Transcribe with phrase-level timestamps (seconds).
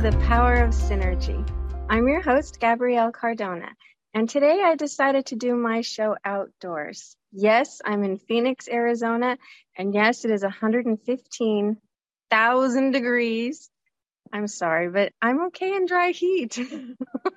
[0.00, 1.46] the Power of Synergy.
[1.90, 3.68] I'm your host, Gabrielle Cardona,
[4.14, 7.14] and today I decided to do my show outdoors.
[7.32, 9.36] Yes, I'm in Phoenix, Arizona,
[9.76, 13.68] and yes, it is 115,000 degrees.
[14.32, 16.58] I'm sorry, but I'm okay in dry heat.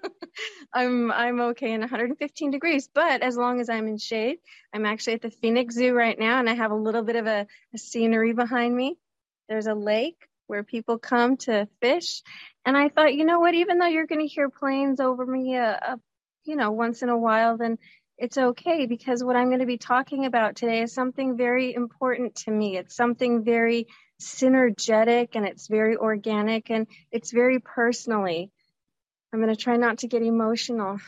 [0.73, 4.37] I'm I'm okay in 115 degrees, but as long as I'm in shade,
[4.73, 7.27] I'm actually at the Phoenix Zoo right now, and I have a little bit of
[7.27, 8.95] a, a scenery behind me.
[9.49, 12.21] There's a lake where people come to fish.
[12.63, 15.57] And I thought, you know what, even though you're going to hear planes over me,
[15.57, 15.95] uh, uh,
[16.45, 17.79] you know, once in a while, then
[18.19, 22.35] it's okay because what I'm going to be talking about today is something very important
[22.45, 22.77] to me.
[22.77, 23.87] It's something very
[24.21, 28.51] synergetic and it's very organic and it's very personally.
[29.33, 30.99] I'm going to try not to get emotional,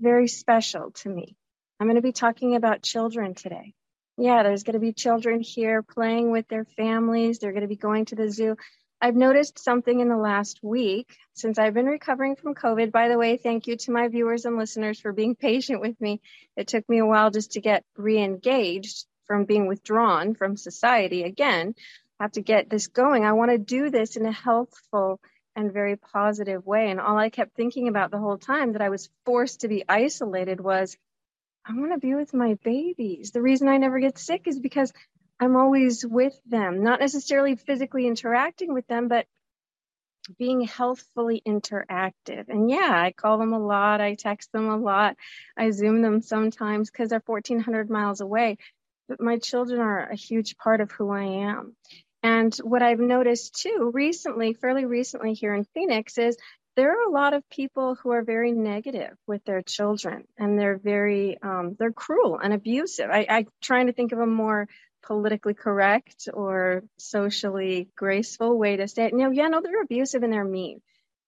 [0.00, 1.36] very special to me.
[1.78, 3.74] I'm going to be talking about children today.
[4.16, 7.38] Yeah, there's going to be children here playing with their families.
[7.38, 8.56] They're going to be going to the zoo.
[9.04, 12.90] I've noticed something in the last week since I've been recovering from COVID.
[12.90, 16.22] By the way, thank you to my viewers and listeners for being patient with me.
[16.56, 21.22] It took me a while just to get re engaged from being withdrawn from society
[21.22, 21.74] again.
[22.18, 23.26] I have to get this going.
[23.26, 25.20] I want to do this in a healthful
[25.54, 26.90] and very positive way.
[26.90, 29.84] And all I kept thinking about the whole time that I was forced to be
[29.86, 30.96] isolated was
[31.62, 33.32] I want to be with my babies.
[33.32, 34.94] The reason I never get sick is because
[35.40, 39.26] I'm always with them, not necessarily physically interacting with them, but
[40.38, 42.48] being healthfully interactive.
[42.48, 44.00] And yeah, I call them a lot.
[44.00, 45.16] I text them a lot.
[45.56, 48.56] I Zoom them sometimes because they're 1,400 miles away.
[49.08, 51.76] But my children are a huge part of who I am.
[52.22, 56.38] And what I've noticed too recently, fairly recently here in Phoenix, is
[56.76, 60.78] there are a lot of people who are very negative with their children and they're
[60.78, 64.68] very um, they're cruel and abusive I, i'm trying to think of a more
[65.06, 69.14] politically correct or socially graceful way to say it.
[69.14, 70.80] No, yeah, no, they're abusive and they're mean.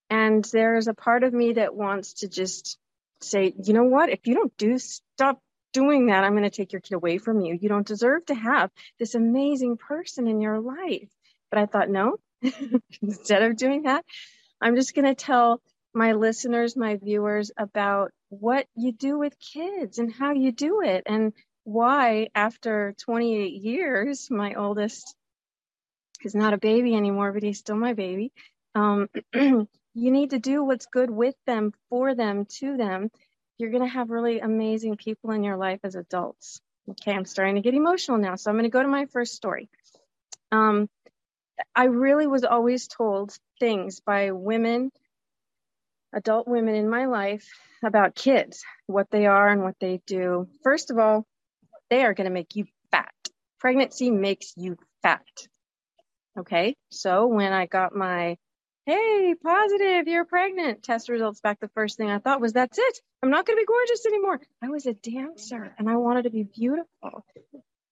[0.08, 2.78] And there's a part of me that wants to just
[3.20, 4.08] say, you know what?
[4.08, 5.40] If you don't do stop
[5.72, 7.58] doing that, I'm going to take your kid away from you.
[7.60, 11.10] You don't deserve to have this amazing person in your life.
[11.50, 12.16] But I thought, no,
[13.02, 14.04] instead of doing that,
[14.60, 15.60] I'm just going to tell
[15.92, 21.04] my listeners, my viewers about what you do with kids and how you do it
[21.06, 21.32] and
[21.66, 25.16] why, after 28 years, my oldest
[26.22, 28.32] is not a baby anymore, but he's still my baby.
[28.76, 33.10] Um, you need to do what's good with them, for them, to them.
[33.58, 36.60] You're going to have really amazing people in your life as adults.
[36.88, 39.34] Okay, I'm starting to get emotional now, so I'm going to go to my first
[39.34, 39.68] story.
[40.52, 40.88] Um,
[41.74, 44.92] I really was always told things by women,
[46.14, 47.50] adult women in my life
[47.84, 50.46] about kids, what they are and what they do.
[50.62, 51.26] First of all,
[51.90, 53.12] they are going to make you fat.
[53.60, 55.24] Pregnancy makes you fat.
[56.38, 56.76] Okay.
[56.90, 58.36] So when I got my,
[58.84, 63.00] hey, positive, you're pregnant test results back, the first thing I thought was, that's it.
[63.22, 64.40] I'm not going to be gorgeous anymore.
[64.62, 67.24] I was a dancer and I wanted to be beautiful.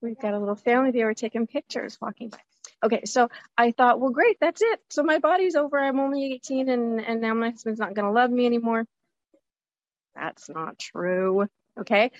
[0.01, 1.07] We've got a little family there.
[1.07, 2.37] We're taking pictures walking by.
[2.83, 4.79] Okay, so I thought, well, great, that's it.
[4.89, 5.79] So my body's over.
[5.79, 8.85] I'm only 18, and and now my husband's not going to love me anymore.
[10.13, 11.47] That's not true.
[11.79, 12.11] Okay,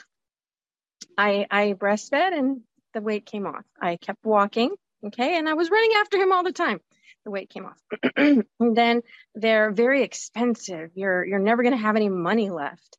[1.17, 2.61] I, I breastfed and
[2.93, 3.65] the weight came off.
[3.81, 6.79] I kept walking, okay, and I was running after him all the time.
[7.25, 7.77] The weight came off.
[8.15, 9.01] and then
[9.33, 10.91] they're very expensive.
[10.95, 12.97] You're you're never going to have any money left.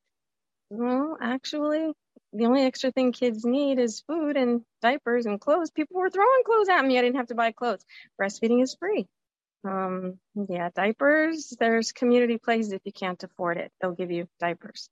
[0.68, 1.92] Well, actually,
[2.32, 5.70] the only extra thing kids need is food and diapers and clothes.
[5.70, 6.98] People were throwing clothes at me.
[6.98, 7.84] I didn't have to buy clothes.
[8.20, 9.06] Breastfeeding is free.
[9.64, 11.54] Um, yeah, diapers.
[11.58, 14.88] There's community places if you can't afford it, they'll give you diapers.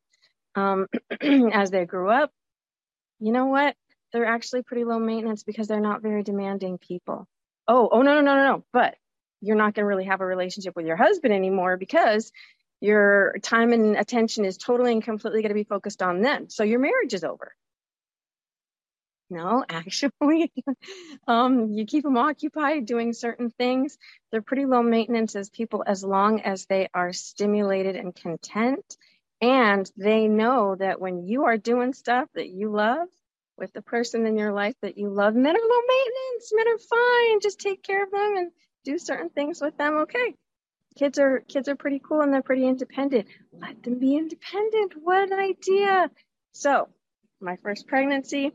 [0.54, 0.86] Um,
[1.20, 2.30] as they grew up,
[3.18, 3.76] you know what?
[4.12, 7.26] They're actually pretty low maintenance because they're not very demanding people.
[7.66, 8.64] Oh, oh, no, no, no, no, no.
[8.72, 8.96] But
[9.40, 12.32] you're not going to really have a relationship with your husband anymore because
[12.80, 16.48] your time and attention is totally and completely going to be focused on them.
[16.48, 17.54] So your marriage is over.
[19.30, 20.52] No, actually,
[21.26, 23.96] um, you keep them occupied doing certain things.
[24.30, 28.84] They're pretty low maintenance as people as long as they are stimulated and content
[29.40, 33.08] and they know that when you are doing stuff that you love
[33.56, 36.78] with the person in your life that you love, men are low maintenance, men are
[36.78, 37.40] fine.
[37.40, 38.50] Just take care of them and
[38.84, 39.94] do certain things with them.
[39.98, 40.34] Okay.
[40.96, 43.26] Kids are kids are pretty cool and they're pretty independent.
[43.52, 44.94] Let them be independent.
[45.02, 46.10] What an idea.
[46.52, 46.88] So
[47.40, 48.52] my first pregnancy.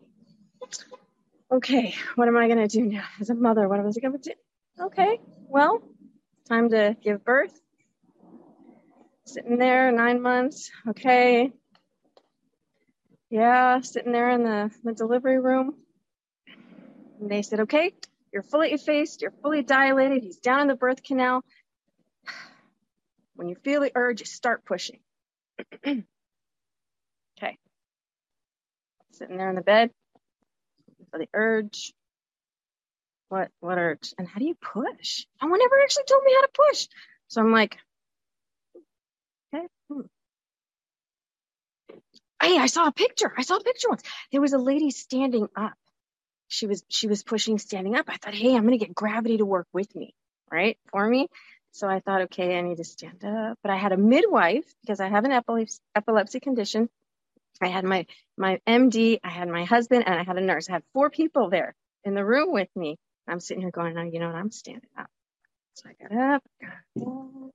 [1.52, 3.68] Okay, what am I gonna do now as a mother?
[3.68, 4.34] What was I gonna do?
[4.80, 5.82] Okay, well,
[6.48, 7.60] time to give birth
[9.34, 11.52] sitting there nine months okay
[13.30, 15.76] yeah sitting there in the, the delivery room
[17.20, 17.94] and they said okay
[18.34, 21.44] you're fully effaced you're fully dilated he's down in the birth canal
[23.40, 25.00] When you feel the urge, start pushing.
[25.88, 26.04] okay.
[29.14, 29.92] Sitting there in the bed
[31.10, 31.94] for the urge.
[33.30, 34.14] What what urge?
[34.18, 35.26] And how do you push?
[35.42, 36.88] No one ever actually told me how to push.
[37.30, 37.78] So I'm like.
[39.90, 40.02] Hmm.
[42.42, 43.34] Hey, I saw a picture.
[43.38, 44.04] I saw a picture once.
[44.32, 45.74] There was a lady standing up.
[46.50, 48.06] She was she was pushing standing up.
[48.10, 50.14] I thought, hey, I'm gonna get gravity to work with me,
[50.52, 50.78] right?
[50.92, 51.28] For me.
[51.74, 53.58] So I thought, okay, I need to stand up.
[53.64, 56.90] But I had a midwife because I have an epilepsy, epilepsy condition.
[57.62, 58.06] I had my
[58.38, 60.70] my MD, I had my husband, and I had a nurse.
[60.70, 61.76] I had four people there
[62.06, 62.98] in the room with me.
[63.28, 64.36] I'm sitting here going, oh, you know what?
[64.36, 65.08] I'm standing up.
[65.76, 67.52] So I got up, got up,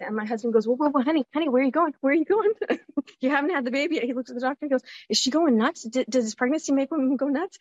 [0.00, 1.94] and my husband goes, well, well, well, honey, honey, where are you going?
[2.00, 2.52] Where are you going?
[3.20, 4.04] you haven't had the baby yet.
[4.04, 5.82] He looks at the doctor and goes, is she going nuts?
[5.82, 7.58] D- does pregnancy make women go nuts?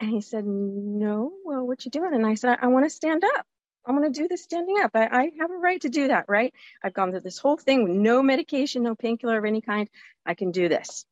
[0.00, 1.32] And he said, no.
[1.44, 2.14] Well, what you doing?
[2.14, 3.46] And I said, I, I want to stand up.
[3.86, 4.90] I want to do this standing up.
[4.94, 6.52] I, I have a right to do that, right?
[6.82, 9.88] I've gone through this whole thing with no medication, no painkiller of any kind.
[10.24, 11.04] I can do this.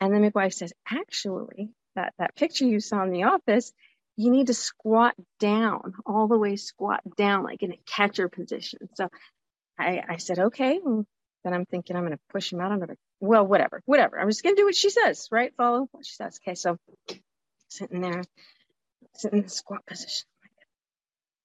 [0.00, 3.72] And the midwife says, actually, that, that picture you saw in the office,
[4.16, 8.88] you need to squat down, all the way squat down, like in a catcher position.
[8.94, 9.08] So
[9.78, 10.80] I, I said, okay.
[10.84, 11.06] And
[11.44, 12.72] then I'm thinking I'm going to push him out.
[12.72, 14.18] I'm going to, well, whatever, whatever.
[14.18, 15.52] I'm just going to do what she says, right?
[15.56, 16.38] Follow what she says.
[16.42, 16.54] Okay.
[16.54, 16.76] So
[17.68, 18.22] sitting there,
[19.14, 20.26] sitting in the squat position.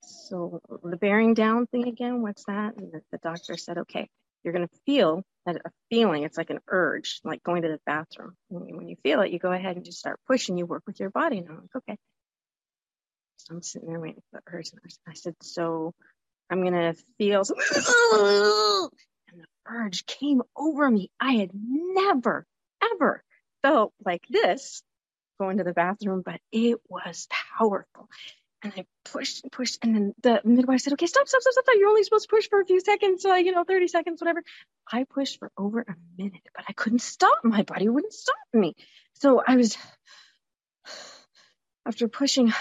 [0.03, 2.75] So the bearing down thing again, what's that?
[2.77, 4.09] And the, the doctor said, okay,
[4.43, 6.23] you're going to feel that a feeling.
[6.23, 8.35] It's like an urge, like going to the bathroom.
[8.49, 10.57] And when you feel it, you go ahead and just start pushing.
[10.57, 11.39] You work with your body.
[11.39, 11.97] And I'm like, okay.
[13.37, 14.71] So I'm sitting there waiting for the urge.
[15.07, 15.93] I said, so
[16.51, 17.43] I'm going to feel,
[19.31, 21.09] and the urge came over me.
[21.19, 22.45] I had never,
[22.83, 23.23] ever
[23.61, 24.83] felt like this
[25.39, 27.27] going to the bathroom, but it was
[27.57, 28.09] powerful.
[28.63, 31.65] And I pushed and pushed, and then the midwife said, "Okay, stop, stop, stop, stop!
[31.75, 34.43] You're only supposed to push for a few seconds, uh, you know, 30 seconds, whatever."
[34.91, 37.39] I pushed for over a minute, but I couldn't stop.
[37.43, 38.75] My body wouldn't stop me.
[39.13, 39.77] So I was,
[41.87, 42.53] after pushing,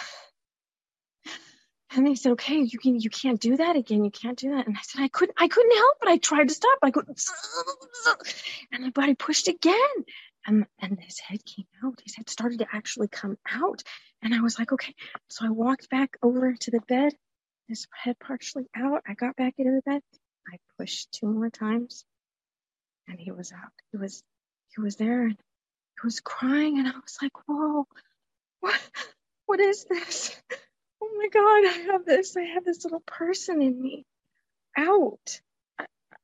[1.92, 4.04] and they said, "Okay, you can, you can't do that again.
[4.04, 6.08] You can't do that." And I said, "I couldn't, I couldn't help it.
[6.08, 6.78] I tried to stop.
[6.82, 7.22] I couldn't."
[8.72, 10.04] And my body pushed again,
[10.46, 12.00] and and his head came out.
[12.04, 13.82] His head started to actually come out,
[14.22, 14.94] and I was like, "Okay."
[15.28, 17.14] So I walked back over to the bed.
[17.68, 19.02] His head partially out.
[19.06, 20.02] I got back into the bed.
[20.52, 22.04] I pushed two more times,
[23.08, 23.72] and he was out.
[23.92, 24.22] He was,
[24.74, 27.86] he was there, and he was crying, and I was like, "Whoa,
[28.60, 28.80] what,
[29.46, 30.40] what is this?"
[31.10, 34.04] oh my God, I have this, I have this little person in me
[34.76, 35.40] out.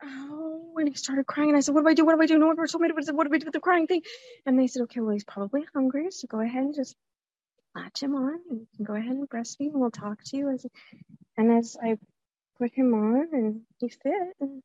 [0.03, 2.05] Oh, and he started crying, and I said, What do I do?
[2.05, 2.39] What do I do?
[2.39, 4.03] No one ever told me to, what do I do with the crying thing?
[4.45, 6.95] And they said, Okay, well, he's probably hungry, so go ahead and just
[7.75, 10.51] latch him on, and go ahead and breastfeed, and we'll talk to you.
[10.51, 10.67] As,
[11.37, 11.97] and as I
[12.59, 14.63] put him on, and he fit, and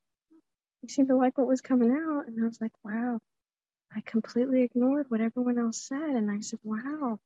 [0.81, 3.19] he seemed to like what was coming out, and I was like, Wow,
[3.95, 7.19] I completely ignored what everyone else said, and I said, Wow,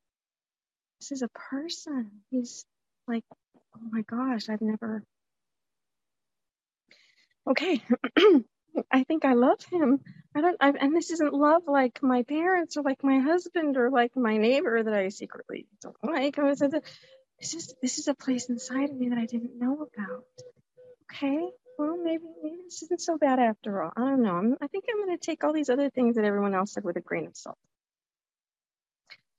[0.99, 2.11] this is a person.
[2.29, 2.65] He's
[3.07, 3.23] like,
[3.75, 5.03] oh my gosh, I've never.
[7.47, 7.81] Okay,
[8.91, 9.99] I think I love him.
[10.35, 13.89] I don't, I, and this isn't love like my parents or like my husband or
[13.89, 16.39] like my neighbor that I secretly don't like.
[16.39, 16.59] I was,
[17.39, 20.23] this is this is a place inside of me that I didn't know about.
[21.11, 21.47] Okay,
[21.77, 23.91] well maybe maybe this isn't so bad after all.
[23.95, 24.35] I don't know.
[24.35, 26.83] I'm, I think I'm going to take all these other things that everyone else said
[26.83, 27.57] with a grain of salt.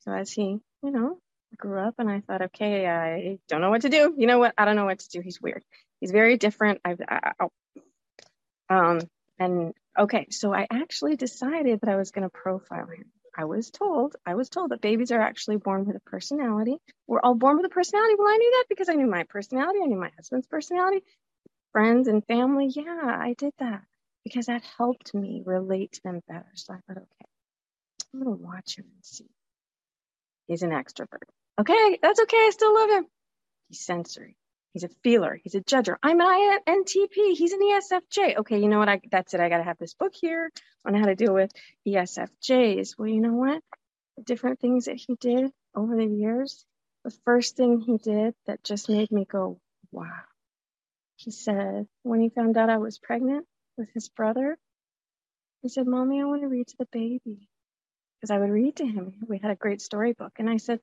[0.00, 1.18] So as he, you know,
[1.56, 4.14] grew up and I thought, okay, I don't know what to do.
[4.16, 4.54] You know what?
[4.58, 5.20] I don't know what to do.
[5.20, 5.64] He's weird.
[6.00, 6.80] He's very different.
[6.84, 7.32] I've, I,
[8.68, 9.00] um,
[9.38, 13.06] and okay, so I actually decided that I was going to profile him.
[13.38, 16.78] I was told, I was told that babies are actually born with a personality.
[17.06, 18.14] We're all born with a personality.
[18.18, 19.80] Well, I knew that because I knew my personality.
[19.82, 21.04] I knew my husband's personality,
[21.72, 22.68] friends and family.
[22.74, 23.82] Yeah, I did that
[24.24, 26.46] because that helped me relate to them better.
[26.54, 27.26] So I thought, okay,
[28.14, 29.28] I'm going to watch him and see.
[30.46, 31.28] He's an extrovert.
[31.58, 32.36] Okay, that's okay.
[32.36, 33.06] I still love him.
[33.68, 34.36] He's sensory.
[34.72, 35.40] He's a feeler.
[35.42, 35.96] He's a judger.
[36.02, 37.32] I'm an INTP.
[37.34, 38.36] He's an ESFJ.
[38.38, 38.90] Okay, you know what?
[38.90, 39.40] I that's it.
[39.40, 40.50] I got to have this book here
[40.84, 41.50] on how to deal with
[41.88, 42.98] ESFJs.
[42.98, 43.62] Well, you know what?
[44.18, 46.66] The different things that he did over the years.
[47.04, 49.58] The first thing he did that just made me go,
[49.92, 50.24] wow.
[51.16, 53.46] He said when he found out I was pregnant
[53.78, 54.58] with his brother,
[55.62, 57.48] he said, "Mommy, I want to read to the baby."
[58.20, 59.14] Because I would read to him.
[59.26, 60.80] We had a great storybook, and I said,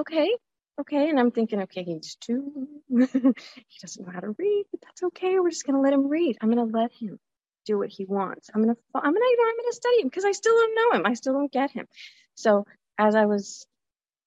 [0.00, 0.34] okay,
[0.80, 1.08] okay.
[1.08, 2.68] And I'm thinking, okay, he's two.
[2.88, 5.38] he doesn't know how to read, but that's okay.
[5.38, 6.38] We're just gonna let him read.
[6.40, 7.18] I'm gonna let him
[7.66, 8.50] do what he wants.
[8.54, 10.98] I'm gonna, I'm gonna, you know, I'm gonna study him because I still don't know
[10.98, 11.06] him.
[11.06, 11.86] I still don't get him.
[12.34, 12.64] So
[12.98, 13.66] as I was,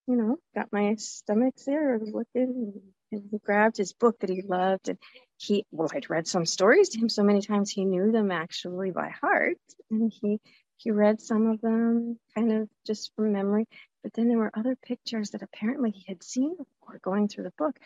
[0.07, 4.29] you know, got my stomach there, I was looking, and he grabbed his book that
[4.29, 4.97] he loved, and
[5.37, 8.91] he, well, I'd read some stories to him so many times he knew them actually
[8.91, 9.57] by heart.
[9.89, 10.39] And he,
[10.77, 13.67] he read some of them kind of just from memory.
[14.03, 17.53] But then there were other pictures that apparently he had seen before going through the
[17.57, 17.77] book.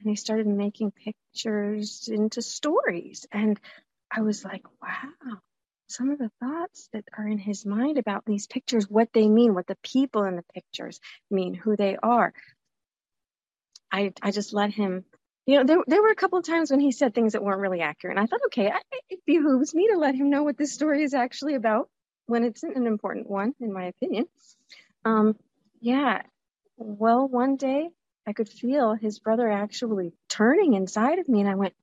[0.00, 3.26] And he started making pictures into stories.
[3.32, 3.58] And
[4.10, 5.38] I was like, wow,
[5.88, 9.54] some of the thoughts that are in his mind about these pictures, what they mean,
[9.54, 12.32] what the people in the pictures mean, who they are.
[13.90, 15.04] I, I just let him,
[15.46, 17.60] you know, there, there were a couple of times when he said things that weren't
[17.60, 18.16] really accurate.
[18.16, 21.04] And I thought, okay, I, it behooves me to let him know what this story
[21.04, 21.88] is actually about
[22.26, 24.26] when it's an important one, in my opinion.
[25.04, 25.36] Um,
[25.80, 26.22] yeah.
[26.76, 27.88] Well, one day
[28.26, 31.74] I could feel his brother actually turning inside of me, and I went,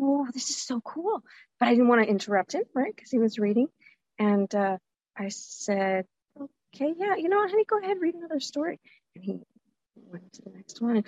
[0.00, 1.22] "Oh, this is so cool!"
[1.58, 2.94] But I didn't want to interrupt him, right?
[2.94, 3.68] Because he was reading,
[4.18, 4.78] and uh,
[5.16, 6.06] I said,
[6.40, 8.80] "Okay, yeah, you know what, honey, go ahead, read another story."
[9.14, 9.40] And he
[9.94, 11.04] went to the next one.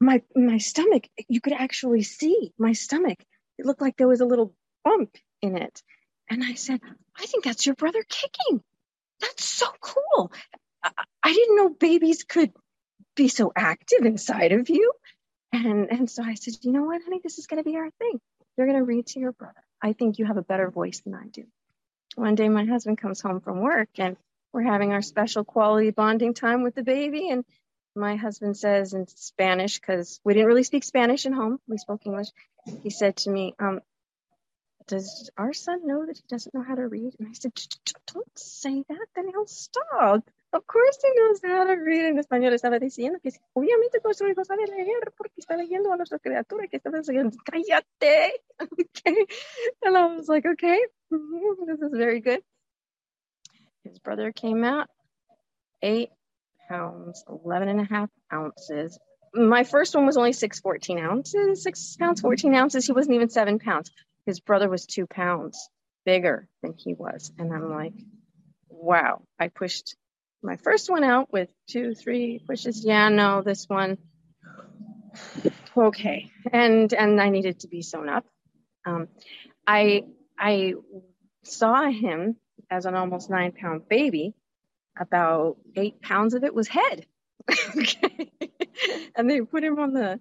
[0.00, 3.18] My my stomach, you could actually see my stomach.
[3.58, 5.82] It looked like there was a little bump in it,
[6.30, 6.80] and I said,
[7.16, 8.62] "I think that's your brother kicking."
[9.20, 10.32] That's so cool.
[11.22, 12.52] I didn't know babies could
[13.14, 14.92] be so active inside of you.
[15.52, 17.90] And, and so I said, you know what, honey, this is going to be our
[17.98, 18.20] thing.
[18.56, 19.62] You're going to read to your brother.
[19.80, 21.44] I think you have a better voice than I do.
[22.14, 24.16] One day my husband comes home from work and
[24.52, 27.30] we're having our special quality bonding time with the baby.
[27.30, 27.44] And
[27.94, 32.06] my husband says in Spanish, because we didn't really speak Spanish at home, we spoke
[32.06, 32.28] English.
[32.82, 33.80] He said to me, um,
[34.86, 37.14] does our son know that he doesn't know how to read?
[37.18, 37.52] And I said,
[38.12, 40.28] don't say that, then he'll stop.
[40.54, 42.52] Of course he knows how to read en español.
[42.52, 46.76] Estaba diciendo que obviamente nuestro hijo sabe leer porque está leyendo a nuestra criatura que
[46.76, 48.32] está diciendo, cállate.
[48.94, 49.26] Okay.
[49.82, 50.78] And I was like, okay,
[51.10, 52.42] mm, this is very good.
[53.82, 54.88] His brother came out,
[55.82, 56.10] eight
[56.68, 58.98] pounds, 11 and a half ounces.
[59.34, 62.86] My first one was only six, 14 ounces, six pounds, 14 ounces.
[62.86, 63.90] He wasn't even seven pounds.
[64.26, 65.68] His brother was two pounds
[66.04, 67.32] bigger than he was.
[67.38, 67.94] And I'm like,
[68.68, 69.96] wow, I pushed
[70.42, 72.84] my first one out with two, three pushes.
[72.84, 73.98] Yeah, no, this one.
[75.76, 76.30] Okay.
[76.52, 78.26] And, and I needed to be sewn up.
[78.84, 79.08] Um,
[79.66, 80.04] I,
[80.38, 80.74] I
[81.44, 82.36] saw him
[82.70, 84.34] as an almost nine pound baby.
[84.98, 87.06] About eight pounds of it was head.
[87.50, 88.30] okay.
[89.16, 90.20] and they put him on the,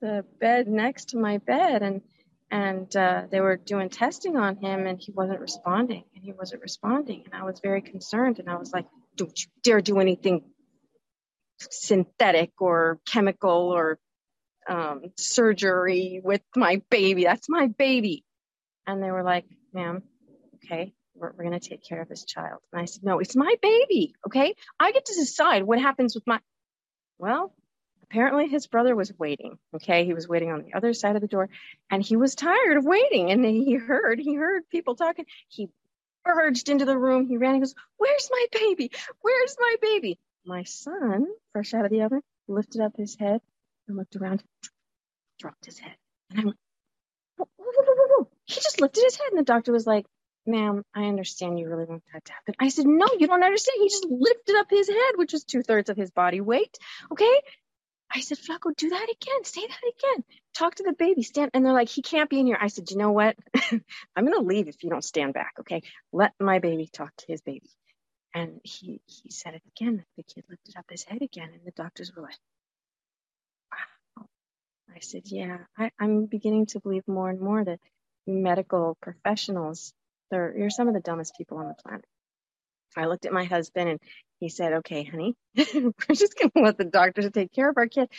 [0.00, 2.02] the bed next to my bed and,
[2.50, 6.62] and uh, they were doing testing on him and he wasn't responding and he wasn't
[6.62, 10.42] responding and i was very concerned and i was like don't you dare do anything
[11.70, 13.98] synthetic or chemical or
[14.68, 17.24] um, surgery with my baby.
[17.24, 18.24] That's my baby.
[18.86, 20.02] And they were like, ma'am,
[20.56, 22.60] okay, we're, we're going to take care of this child.
[22.72, 24.14] And I said, no, it's my baby.
[24.26, 24.54] Okay.
[24.78, 26.40] I get to decide what happens with my,
[27.18, 27.54] well,
[28.04, 29.58] apparently his brother was waiting.
[29.74, 30.04] Okay.
[30.04, 31.48] He was waiting on the other side of the door
[31.90, 33.30] and he was tired of waiting.
[33.30, 35.26] And he heard, he heard people talking.
[35.48, 35.70] He
[36.26, 37.26] urged into the room.
[37.26, 37.54] He ran.
[37.54, 38.90] He goes, Where's my baby?
[39.20, 40.18] Where's my baby?
[40.44, 43.40] My son, fresh out of the oven, lifted up his head
[43.88, 44.42] and looked around,
[45.38, 45.96] dropped his head.
[46.30, 46.56] And I went,
[47.36, 49.28] whoa, whoa, whoa, He just lifted his head.
[49.30, 50.06] And the doctor was like,
[50.46, 52.54] Ma'am, I understand you really want that to happen.
[52.60, 53.78] I said, No, you don't understand.
[53.80, 56.76] He just lifted up his head, which was two thirds of his body weight.
[57.10, 57.40] Okay.
[58.14, 59.44] I said, Flaco, do that again.
[59.44, 60.24] Say that again.
[60.56, 61.22] Talk to the baby.
[61.22, 61.50] Stand.
[61.52, 62.58] And they're like, he can't be in here.
[62.60, 63.36] I said, you know what?
[63.72, 65.54] I'm going to leave if you don't stand back.
[65.60, 65.82] Okay.
[66.12, 67.68] Let my baby talk to his baby.
[68.32, 70.04] And he, he said it again.
[70.16, 71.50] The kid lifted up his head again.
[71.52, 72.38] And the doctors were like,
[73.72, 74.26] wow.
[74.94, 77.80] I said, yeah, I, I'm beginning to believe more and more that
[78.28, 79.92] medical professionals,
[80.30, 82.04] they're, you're some of the dumbest people on the planet.
[82.96, 84.00] I looked at my husband and
[84.44, 87.86] he said, okay, honey, we're just going to let the doctors take care of our
[87.86, 88.10] kid.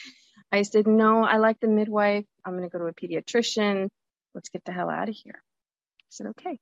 [0.51, 2.25] I said, no, I like the midwife.
[2.44, 3.89] I'm going to go to a pediatrician.
[4.34, 5.36] Let's get the hell out of here.
[5.38, 6.58] I said, okay.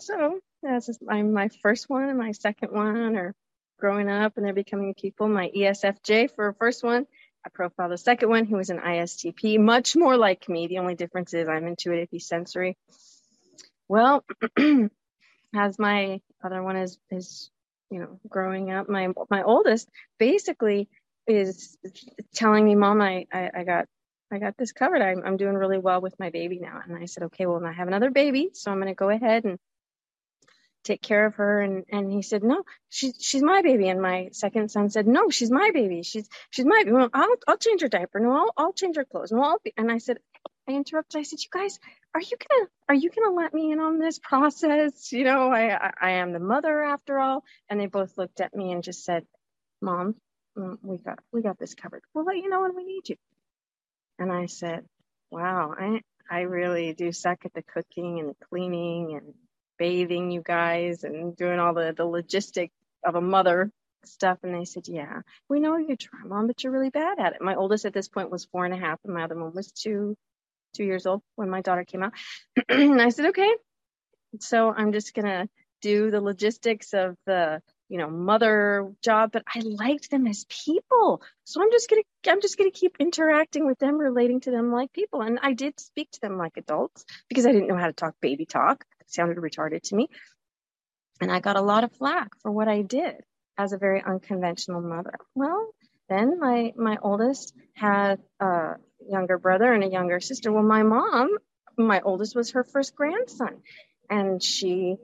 [0.00, 3.34] So that's my, my first one and my second one are
[3.78, 5.28] growing up and they're becoming people.
[5.28, 7.06] My ESFJ for a first one.
[7.44, 8.46] I profiled the second one.
[8.46, 10.66] He was an ISTP, much more like me.
[10.66, 12.78] The only difference is I'm intuitive, he's sensory.
[13.86, 14.24] Well,
[15.54, 17.50] as my other one is is
[17.90, 20.88] you know growing up my my oldest basically
[21.26, 21.76] is
[22.34, 23.86] telling me mom I, I i, got
[24.32, 25.02] i got this covered.
[25.02, 26.80] I'm, I'm doing really well with my baby now.
[26.86, 29.44] And i said okay well i have another baby so i'm going to go ahead
[29.44, 29.58] and
[30.84, 31.60] take care of her.
[31.62, 33.88] And and he said no she's she's my baby.
[33.88, 36.02] And my second son said no she's my baby.
[36.02, 36.92] She's she's my baby.
[36.92, 38.20] Well, I'll, I'll change her diaper.
[38.20, 39.32] No I'll, I'll change her clothes.
[39.32, 40.18] No I'll be, and I said
[40.68, 41.20] I interrupted.
[41.20, 41.78] I said you guys
[42.14, 45.12] are you gonna are you gonna let me in on this process?
[45.12, 47.44] You know I, I i am the mother after all.
[47.70, 49.24] And they both looked at me and just said
[49.82, 50.16] mom
[50.58, 52.02] mm, we got we got this covered.
[52.14, 53.16] We'll let you know when we need you.
[54.18, 54.84] And i said
[55.30, 59.34] wow i I really do suck at the cooking and the cleaning and
[59.78, 62.70] bathing you guys and doing all the, the logistic
[63.04, 63.70] of a mother
[64.04, 64.38] stuff.
[64.42, 67.42] And they said, Yeah, we know you're try, mom, but you're really bad at it.
[67.42, 69.72] My oldest at this point was four and a half, and my other one was
[69.72, 70.16] two,
[70.74, 72.12] two years old when my daughter came out.
[72.68, 73.50] and I said, Okay.
[74.40, 75.48] So I'm just gonna
[75.80, 81.22] do the logistics of the you know mother job but i liked them as people.
[81.44, 84.92] So i'm just gonna i'm just gonna keep interacting with them relating to them like
[84.92, 85.22] people.
[85.22, 88.14] And i did speak to them like adults because i didn't know how to talk
[88.20, 88.84] baby talk.
[89.00, 90.08] It sounded retarded to me.
[91.20, 93.16] And i got a lot of flack for what i did
[93.56, 95.18] as a very unconventional mother.
[95.34, 95.70] Well
[96.08, 98.74] then my my oldest had a
[99.08, 100.52] younger brother and a younger sister.
[100.52, 101.36] Well my mom
[101.76, 103.62] my oldest was her first grandson.
[104.10, 104.96] And she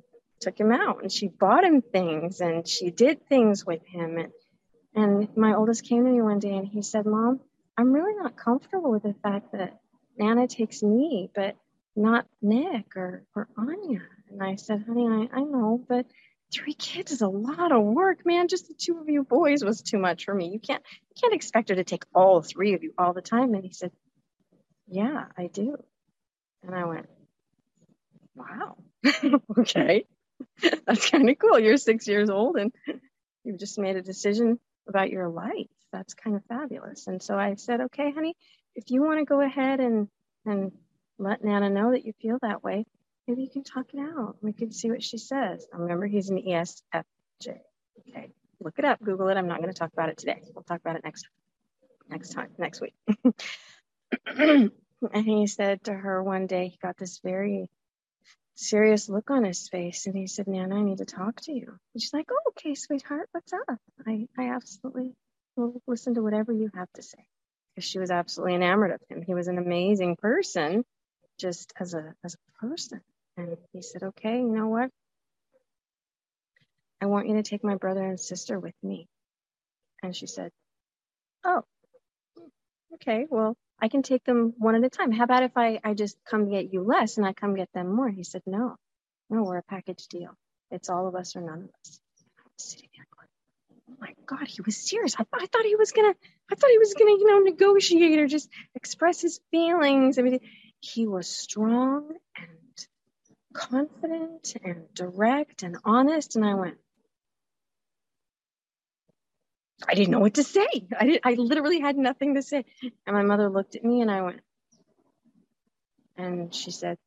[0.44, 4.18] took him out and she bought him things and she did things with him.
[4.18, 4.32] And,
[4.94, 7.40] and my oldest came to me one day and he said, Mom,
[7.76, 9.78] I'm really not comfortable with the fact that
[10.18, 11.56] Nana takes me, but
[11.96, 14.02] not Nick or, or Anya.
[14.30, 16.06] And I said, honey, I, I know, but
[16.52, 18.48] three kids is a lot of work, man.
[18.48, 20.48] Just the two of you boys was too much for me.
[20.48, 23.54] You can't you can't expect her to take all three of you all the time.
[23.54, 23.90] And he said,
[24.86, 25.76] Yeah, I do.
[26.62, 27.08] And I went,
[28.34, 28.76] Wow.
[29.58, 30.04] okay.
[30.86, 31.58] That's kind of cool.
[31.58, 32.72] You're six years old and
[33.44, 35.68] you've just made a decision about your life.
[35.92, 37.06] That's kind of fabulous.
[37.06, 38.34] And so I said, okay, honey,
[38.74, 40.08] if you want to go ahead and,
[40.44, 40.72] and
[41.18, 42.84] let Nana know that you feel that way,
[43.28, 44.36] maybe you can talk it out.
[44.42, 45.66] We can see what she says.
[45.72, 47.60] Now remember, he's an ESFJ.
[48.08, 48.30] Okay.
[48.60, 49.36] Look it up, Google it.
[49.36, 50.42] I'm not going to talk about it today.
[50.54, 51.26] We'll talk about it next
[52.08, 52.94] next time, next week.
[54.26, 54.70] and
[55.12, 57.68] he said to her one day, he got this very
[58.54, 61.78] serious look on his face and he said, Nana, I need to talk to you.
[61.94, 63.78] And she's like, Oh, okay, sweetheart, what's up?
[64.06, 65.14] I, I absolutely
[65.56, 67.24] will listen to whatever you have to say.
[67.74, 69.22] Because she was absolutely enamored of him.
[69.22, 70.84] He was an amazing person
[71.38, 73.00] just as a as a person.
[73.36, 74.90] And he said, Okay, you know what?
[77.00, 79.08] I want you to take my brother and sister with me.
[80.02, 80.50] And she said,
[81.44, 81.62] Oh,
[82.94, 85.12] okay, well, I can take them one at a time.
[85.12, 87.94] How about if I, I just come get you less and I come get them
[87.94, 88.08] more?
[88.08, 88.76] He said, No,
[89.30, 90.30] no, we're a package deal.
[90.70, 92.00] It's all of us or none of us.
[92.58, 93.28] Sitting there going,
[93.90, 95.14] Oh my God, he was serious.
[95.18, 96.14] I, I thought he was gonna,
[96.50, 100.18] I thought he was gonna, you know, negotiate or just express his feelings.
[100.18, 100.40] I mean,
[100.80, 102.86] he was strong and
[103.54, 106.36] confident and direct and honest.
[106.36, 106.76] And I went,
[109.86, 110.68] I didn't know what to say.
[110.98, 112.64] I did, I literally had nothing to say.
[113.06, 114.40] And my mother looked at me and I went,
[116.16, 116.98] and she said,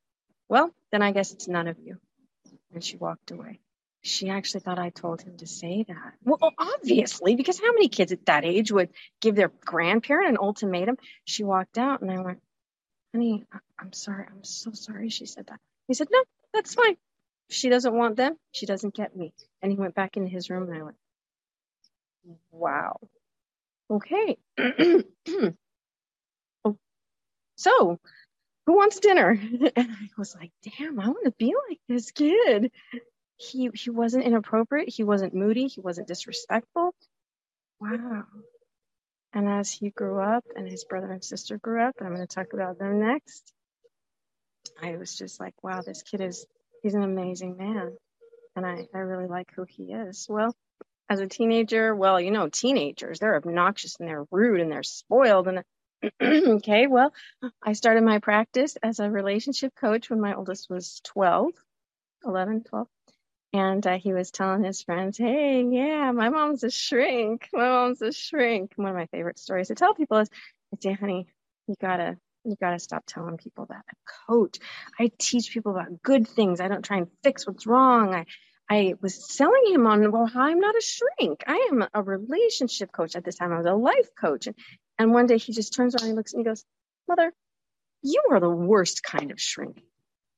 [0.49, 1.97] Well, then I guess it's none of you.
[2.73, 3.59] And she walked away.
[4.01, 6.13] She actually thought I told him to say that.
[6.23, 8.89] Well, obviously, because how many kids at that age would
[9.21, 10.97] give their grandparent an ultimatum?
[11.25, 12.41] She walked out and I went,
[13.13, 13.45] Honey,
[13.79, 14.25] I'm sorry.
[14.29, 15.59] I'm so sorry she said that.
[15.87, 16.97] He said, No, that's fine.
[17.49, 19.33] She doesn't want them, she doesn't get me.
[19.61, 20.97] And he went back into his room and I went,
[22.51, 22.99] Wow.
[23.89, 24.37] Okay.
[27.55, 27.99] so,
[28.65, 29.39] who wants dinner?
[29.75, 32.71] And I was like, damn, I want to be like this kid.
[33.37, 34.89] He he wasn't inappropriate.
[34.89, 35.67] He wasn't moody.
[35.67, 36.93] He wasn't disrespectful.
[37.79, 38.23] Wow.
[39.33, 42.25] And as he grew up and his brother and sister grew up, and I'm going
[42.25, 43.53] to talk about them next,
[44.81, 46.45] I was just like, wow, this kid is,
[46.81, 47.95] he's an amazing man.
[48.55, 50.25] And I, I really like who he is.
[50.29, 50.55] Well,
[51.09, 55.47] as a teenager, well, you know, teenagers, they're obnoxious and they're rude and they're spoiled.
[55.47, 55.63] And
[56.21, 57.13] okay, well,
[57.63, 61.51] I started my practice as a relationship coach when my oldest was 12,
[62.25, 62.87] 11, 12.
[63.53, 67.47] And uh, he was telling his friends, hey, yeah, my mom's a shrink.
[67.53, 68.73] My mom's a shrink.
[68.75, 70.29] One of my favorite stories to tell people is,
[70.73, 71.27] I say, honey,
[71.67, 73.85] you gotta, you gotta stop telling people that.
[73.89, 73.95] A
[74.27, 74.59] coach,
[74.99, 76.59] I teach people about good things.
[76.59, 78.13] I don't try and fix what's wrong.
[78.13, 78.25] I,
[78.69, 81.43] I was selling him on, well, I'm not a shrink.
[81.47, 83.15] I am a relationship coach.
[83.15, 84.47] At this time, I was a life coach.
[84.47, 84.55] And,
[84.99, 86.65] and one day he just turns around and looks at me and goes,
[87.07, 87.31] Mother,
[88.01, 89.81] you are the worst kind of shrink.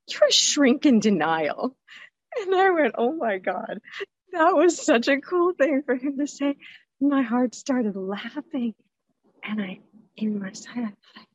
[0.08, 1.76] You're a shrink in denial.
[2.40, 3.80] And I went, Oh my God,
[4.34, 6.56] that was such a cool thing for him to say.
[7.02, 8.76] My heart started laughing.
[9.44, 9.80] And I,
[10.16, 11.28] in my side, I thought,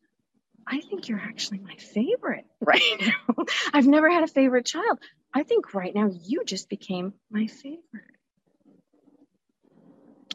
[0.66, 3.44] I think you're actually my favorite right now.
[3.72, 4.98] I've never had a favorite child.
[5.34, 7.82] I think right now you just became my favorite.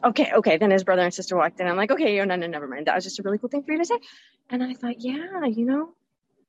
[0.04, 0.58] Okay, okay.
[0.58, 1.66] Then his brother and sister walked in.
[1.66, 2.86] I'm like, okay, no, no, never mind.
[2.86, 3.98] That was just a really cool thing for you to say.
[4.50, 5.94] And I thought, yeah, you know,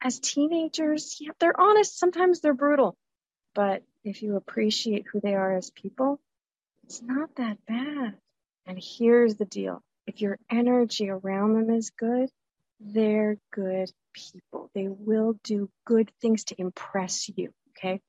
[0.02, 1.98] as teenagers, yeah, they're honest.
[1.98, 2.98] Sometimes they're brutal.
[3.54, 6.20] But if you appreciate who they are as people,
[6.84, 8.16] it's not that bad.
[8.66, 12.30] And here's the deal if your energy around them is good,
[12.80, 14.70] they're good people.
[14.74, 17.54] They will do good things to impress you.
[17.78, 18.02] Okay.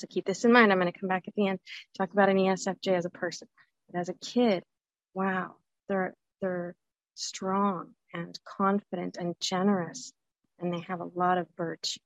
[0.00, 0.72] So keep this in mind.
[0.72, 1.60] I'm going to come back at the end,
[1.96, 3.48] talk about an ESFJ as a person.
[3.90, 4.62] But as a kid,
[5.14, 5.56] wow,
[5.88, 6.74] they're, they're
[7.14, 10.12] strong and confident and generous
[10.60, 12.00] and they have a lot of virtue.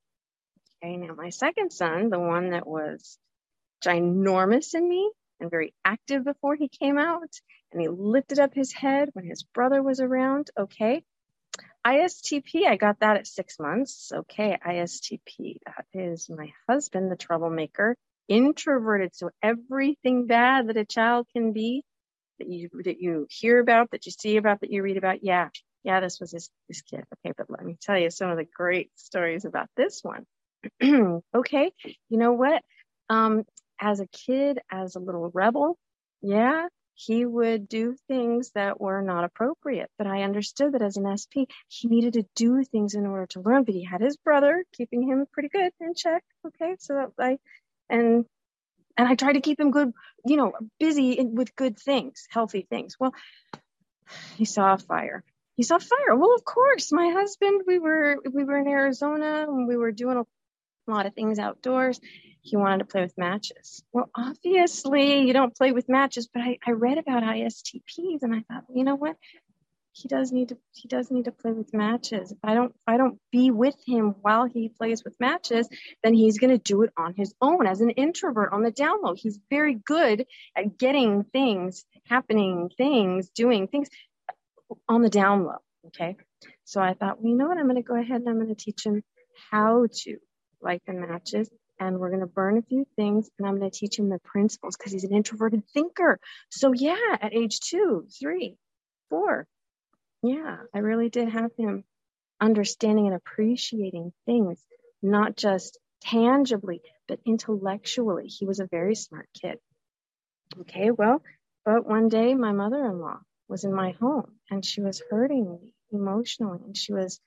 [0.83, 0.97] Okay.
[0.97, 3.17] Now my second son, the one that was
[3.83, 7.29] ginormous in me and very active before he came out
[7.71, 10.49] and he lifted up his head when his brother was around.
[10.57, 11.03] Okay.
[11.85, 14.11] ISTP, I got that at six months.
[14.13, 17.95] Okay, ISTP, that is my husband, the troublemaker,
[18.27, 19.15] introverted.
[19.15, 21.83] So everything bad that a child can be,
[22.39, 25.49] that you that you hear about, that you see about, that you read about, yeah,
[25.83, 26.49] yeah, this was this
[26.81, 27.03] kid.
[27.13, 30.25] Okay, but let me tell you some of the great stories about this one.
[31.35, 31.71] okay,
[32.09, 32.63] you know what?
[33.09, 33.43] Um,
[33.79, 35.77] as a kid, as a little rebel,
[36.23, 39.89] yeah, he would do things that were not appropriate.
[39.97, 43.41] But I understood that as an SP, he needed to do things in order to
[43.41, 43.65] learn.
[43.65, 46.23] But he had his brother keeping him pretty good in check.
[46.47, 47.37] Okay, so I
[47.89, 48.25] and
[48.97, 49.91] and I tried to keep him good,
[50.25, 52.95] you know, busy with good things, healthy things.
[52.97, 53.13] Well,
[54.37, 55.23] he saw a fire.
[55.57, 56.15] He saw fire.
[56.15, 57.63] Well, of course, my husband.
[57.67, 61.99] We were we were in Arizona and we were doing a lot of things outdoors,
[62.45, 63.83] he wanted to play with matches.
[63.91, 68.43] Well, obviously you don't play with matches, but I, I read about ISTPs and I
[68.47, 69.17] thought, you know what?
[69.93, 72.31] He does need to he does need to play with matches.
[72.31, 75.67] If I don't if I don't be with him while he plays with matches,
[76.03, 79.15] then he's gonna do it on his own as an introvert on the down low.
[79.15, 83.89] He's very good at getting things, happening things, doing things
[84.87, 85.63] on the down low.
[85.87, 86.17] Okay.
[86.65, 87.57] So I thought, well, you know what?
[87.57, 89.01] I'm gonna go ahead and I'm gonna teach him
[89.49, 90.17] how to
[90.61, 93.77] light the matches and we're going to burn a few things and I'm going to
[93.77, 96.19] teach him the principles because he's an introverted thinker.
[96.49, 98.57] So, yeah, at age two, three,
[99.09, 99.47] four,
[100.23, 101.83] yeah, I really did have him
[102.39, 104.63] understanding and appreciating things,
[105.01, 108.27] not just tangibly, but intellectually.
[108.27, 109.59] He was a very smart kid.
[110.61, 111.21] Okay, well,
[111.63, 115.49] but one day my mother in law was in my home and she was hurting
[115.49, 117.19] me emotionally and she was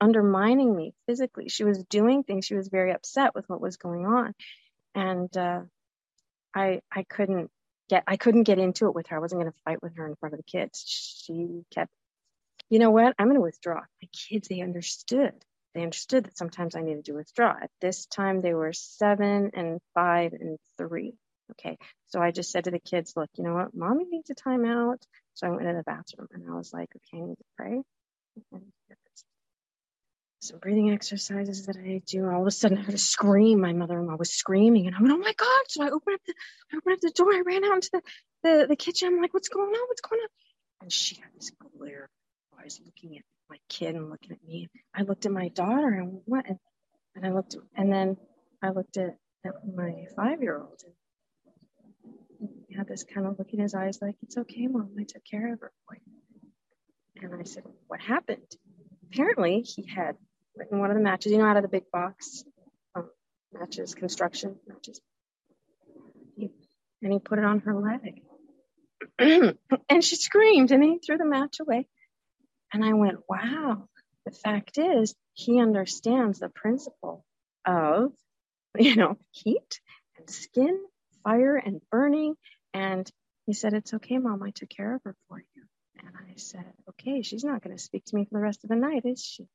[0.00, 1.48] undermining me physically.
[1.48, 2.46] She was doing things.
[2.46, 4.34] She was very upset with what was going on,
[4.94, 5.62] and uh,
[6.54, 7.50] I I couldn't
[7.88, 9.16] get I couldn't get into it with her.
[9.16, 10.84] I wasn't going to fight with her in front of the kids.
[10.86, 11.90] She kept,
[12.70, 13.14] you know what?
[13.18, 13.80] I'm going to withdraw.
[13.80, 15.34] My kids, they understood.
[15.74, 17.50] They understood that sometimes I needed to withdraw.
[17.50, 21.14] At this time, they were seven and five and three.
[21.52, 21.78] Okay.
[22.08, 23.74] So I just said to the kids, look, you know what?
[23.74, 25.02] Mommy needs a timeout.
[25.34, 27.82] So I went into the bathroom and I was like, okay, I need to pray.
[30.40, 32.28] Some breathing exercises that I do.
[32.28, 33.60] All of a sudden, I heard a scream.
[33.60, 36.34] My mother-in-law was screaming, and I went, "Oh my god!" So I opened up the,
[36.72, 37.34] I opened up the door.
[37.34, 38.02] I ran out into the,
[38.44, 39.08] the, the kitchen.
[39.08, 39.88] I'm like, "What's going on?
[39.88, 40.28] What's going on?"
[40.82, 42.08] And she had this glare
[42.60, 44.68] eyes looking at my kid and looking at me.
[44.94, 46.46] I looked at my daughter and what?
[46.48, 46.58] And,
[47.16, 48.16] and I looked, and then
[48.62, 50.84] I looked at, at my five-year-old.
[52.40, 54.94] And he had this kind of look in his eyes, like, "It's okay, mom.
[55.00, 55.72] I took care of her.
[57.20, 58.56] And I said, "What happened?"
[59.10, 60.16] Apparently, he had
[60.70, 62.44] in one of the matches, you know, out of the big box
[62.94, 63.08] um,
[63.52, 65.00] matches, construction matches.
[67.00, 68.22] And he put it on her leg.
[69.88, 71.86] and she screamed and he threw the match away.
[72.72, 73.88] And I went, wow,
[74.24, 77.24] the fact is, he understands the principle
[77.64, 78.12] of,
[78.76, 79.80] you know, heat
[80.18, 80.78] and skin,
[81.22, 82.34] fire and burning.
[82.74, 83.10] And
[83.46, 85.62] he said, it's okay, mom, I took care of her for you.
[86.00, 88.70] And I said, okay, she's not going to speak to me for the rest of
[88.70, 89.46] the night, is she?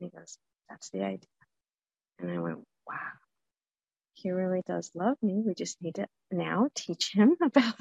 [0.00, 1.28] And he goes, that's the idea.
[2.20, 2.96] And I went, wow,
[4.14, 5.42] he really does love me.
[5.44, 7.78] We just need to now teach him about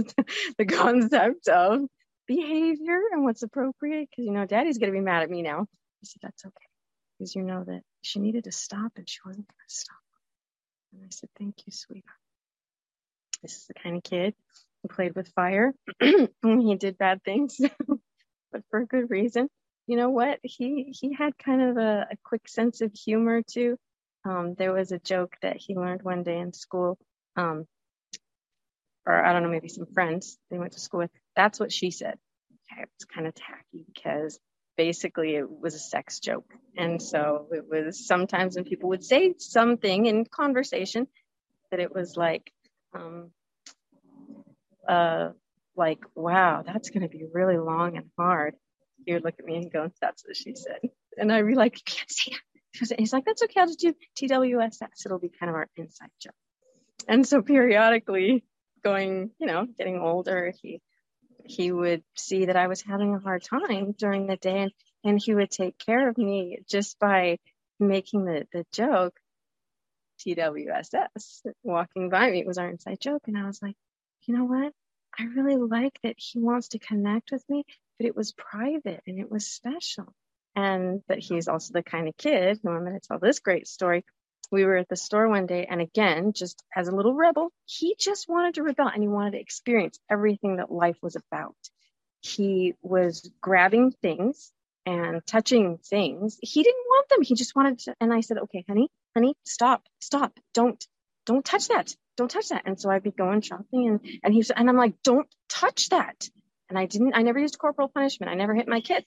[0.58, 1.82] the concept of
[2.27, 4.10] behavior and what's appropriate.
[4.10, 5.62] Because, you know, daddy's going to be mad at me now.
[5.62, 6.53] I said, that's okay.
[7.17, 9.97] Because you know that she needed to stop and she wasn't going to stop.
[10.93, 12.15] And I said, thank you, sweetheart.
[13.41, 14.36] This is the kind of kid
[14.82, 15.73] who played with fire.
[15.99, 17.60] he did bad things,
[18.51, 19.49] but for a good reason
[19.88, 20.39] you know what?
[20.43, 23.78] He he had kind of a, a quick sense of humor too.
[24.26, 26.97] Um, there was a joke that he learned one day in school,
[27.38, 27.65] um,
[29.06, 31.12] or I don't know, maybe some friends they went to school with.
[31.38, 32.17] That's what she said.
[32.71, 34.38] Okay, it was kind of tacky because
[34.76, 39.36] basically it was a sex joke, and so it was sometimes when people would say
[39.38, 41.08] something in conversation
[41.71, 42.52] that it was like,
[42.93, 43.32] um,
[44.86, 45.30] uh,
[45.78, 48.56] like, wow, that's going to be really long and hard
[49.08, 50.80] he would look at me and go, that's what she said.
[51.17, 52.36] And I'd be like, can't see.
[52.74, 53.62] He's like, that's okay.
[53.62, 55.06] I'll just do TWSS.
[55.06, 56.36] It'll be kind of our inside joke.
[57.08, 58.43] And so periodically
[58.84, 60.82] going, you know, getting older, he,
[61.43, 64.72] he would see that I was having a hard time during the day and
[65.04, 67.38] and he would take care of me just by
[67.80, 69.17] making the, the joke
[70.20, 72.43] TWSS walking by me.
[72.46, 73.24] Was our inside joke.
[73.28, 73.76] And I was like,
[74.26, 74.74] you know what?
[75.17, 77.63] I really like that he wants to connect with me,
[77.98, 80.14] but it was private and it was special.
[80.56, 83.68] And that he's also the kind of kid who I'm going to tell this great
[83.68, 84.04] story.
[84.52, 87.96] We were at the store one day, and again, just as a little rebel, he
[88.00, 91.56] just wanted to rebel and he wanted to experience everything that life was about.
[92.22, 94.52] He was grabbing things
[94.86, 96.38] and touching things.
[96.42, 97.22] He didn't want them.
[97.22, 97.96] He just wanted to.
[98.00, 100.40] And I said, okay, honey, honey, stop, stop.
[100.54, 100.84] Don't,
[101.26, 101.94] don't touch that.
[102.16, 102.64] Don't touch that.
[102.66, 106.30] And so I'd be going shopping and, and he's, and I'm like, don't touch that.
[106.69, 108.32] And I didn't, I never used corporal punishment.
[108.32, 109.06] I never hit my kid,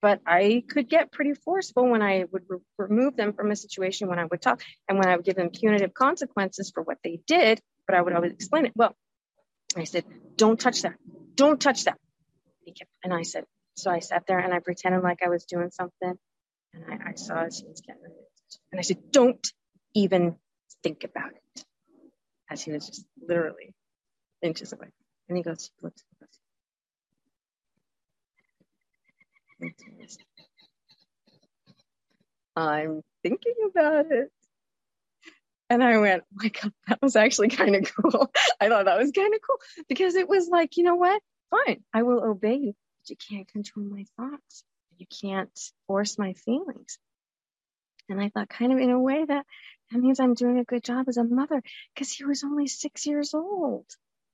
[0.00, 4.08] but I could get pretty forceful when I would re- remove them from a situation
[4.08, 7.20] when I would talk and when I would give them punitive consequences for what they
[7.26, 8.72] did, but I would always explain it.
[8.74, 8.94] Well,
[9.76, 10.04] I said,
[10.36, 10.94] don't touch that.
[11.34, 11.98] Don't touch that.
[13.02, 13.44] And I said,
[13.76, 16.14] so I sat there and I pretended like I was doing something.
[16.72, 18.14] And I, I saw as he was getting ready.
[18.72, 19.46] And I said, don't
[19.94, 20.36] even
[20.82, 21.64] think about it.
[22.50, 23.74] As he was just literally
[24.42, 24.88] inches away.
[25.28, 26.38] And he goes, he looks, he goes.
[32.56, 34.30] I'm thinking about it.
[35.70, 38.30] And I went, oh my God, that was actually kind of cool.
[38.60, 41.20] I thought that was kind of cool because it was like, you know what?
[41.50, 42.74] Fine, I will obey you
[43.04, 44.64] but you can't control my thoughts.
[44.96, 45.50] You can't
[45.86, 46.98] force my feelings.
[48.08, 49.46] And I thought, kind of in a way, that
[49.90, 51.62] that means I'm doing a good job as a mother
[51.94, 53.86] because he was only six years old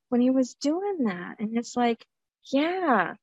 [0.09, 1.37] when he was doing that.
[1.39, 2.05] And it's like,
[2.53, 3.15] yeah.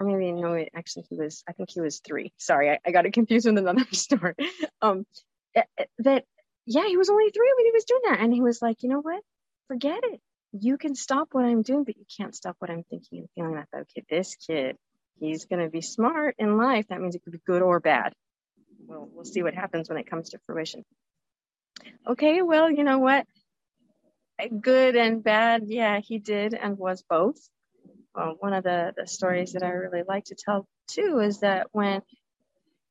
[0.00, 2.32] Or maybe, no, it actually, he was, I think he was three.
[2.36, 4.34] Sorry, I, I got it confused with another story.
[4.80, 5.04] Um,
[5.54, 6.24] eh, eh, that,
[6.66, 8.20] yeah, he was only three when he was doing that.
[8.20, 9.22] And he was like, you know what?
[9.66, 10.20] Forget it
[10.52, 13.54] you can stop what I'm doing, but you can't stop what I'm thinking and feeling.
[13.54, 14.76] Like, okay, this kid,
[15.20, 16.86] he's going to be smart in life.
[16.88, 18.14] That means it could be good or bad.
[18.86, 20.84] Well, we'll see what happens when it comes to fruition.
[22.06, 23.26] Okay, well, you know what?
[24.60, 27.38] Good and bad, yeah, he did and was both.
[28.18, 31.68] Well, one of the, the stories that I really like to tell too is that
[31.70, 32.02] when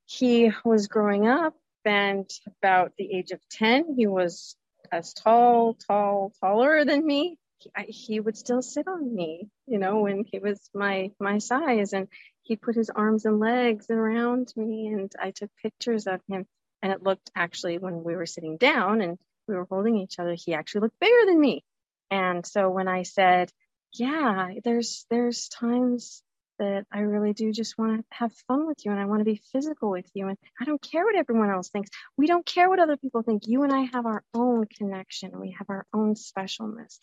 [0.05, 2.29] he was growing up and
[2.61, 4.55] about the age of 10, he was
[4.89, 9.79] as tall, tall, taller than me he, I, he would still sit on me, you
[9.79, 12.07] know, when he was my my size, and
[12.43, 16.45] he'd put his arms and legs around me, and I took pictures of him,
[16.81, 20.35] and it looked actually when we were sitting down and we were holding each other,
[20.35, 21.63] he actually looked bigger than me,
[22.11, 23.51] and so when I said,
[23.93, 26.21] yeah, there's there's times
[26.59, 29.25] that I really do just want to have fun with you and I want to
[29.25, 30.27] be physical with you.
[30.27, 31.89] And I don't care what everyone else thinks.
[32.17, 33.43] We don't care what other people think.
[33.47, 35.39] You and I have our own connection.
[35.39, 36.97] We have our own specialness.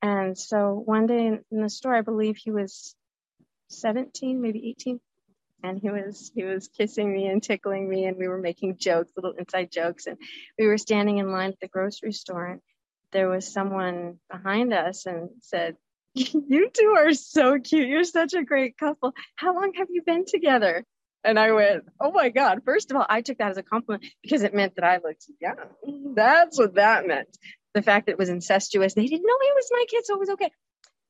[0.00, 2.94] And so one day in, in the store, I believe he was
[3.70, 5.00] 17, maybe 18,
[5.62, 9.12] and he was he was kissing me and tickling me, and we were making jokes,
[9.16, 10.18] little inside jokes, and
[10.58, 12.60] we were standing in line at the grocery store, and
[13.12, 15.76] there was someone behind us and said,
[16.48, 17.88] "You two are so cute.
[17.88, 19.12] You're such a great couple.
[19.36, 20.84] How long have you been together?"
[21.24, 24.04] And I went, "Oh my God!" First of all, I took that as a compliment
[24.22, 26.14] because it meant that I looked young.
[26.14, 27.28] That's what that meant
[27.74, 28.94] the fact that it was incestuous.
[28.94, 30.50] They didn't know he was my kid, so it was okay.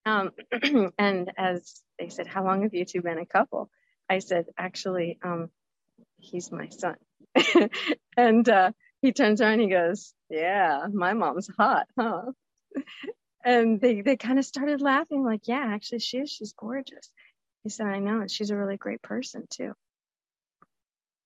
[0.06, 3.70] Um, and as they said, how long have you two been a couple?
[4.08, 5.50] I said, actually, um,
[6.18, 6.96] he's my son.
[8.16, 12.22] and uh, he turns around and he goes, yeah, my mom's hot, huh?
[13.44, 16.30] and they, they kind of started laughing like, yeah, actually she is.
[16.30, 17.10] She's gorgeous.
[17.62, 18.20] He said, I know.
[18.20, 19.72] And she's a really great person too.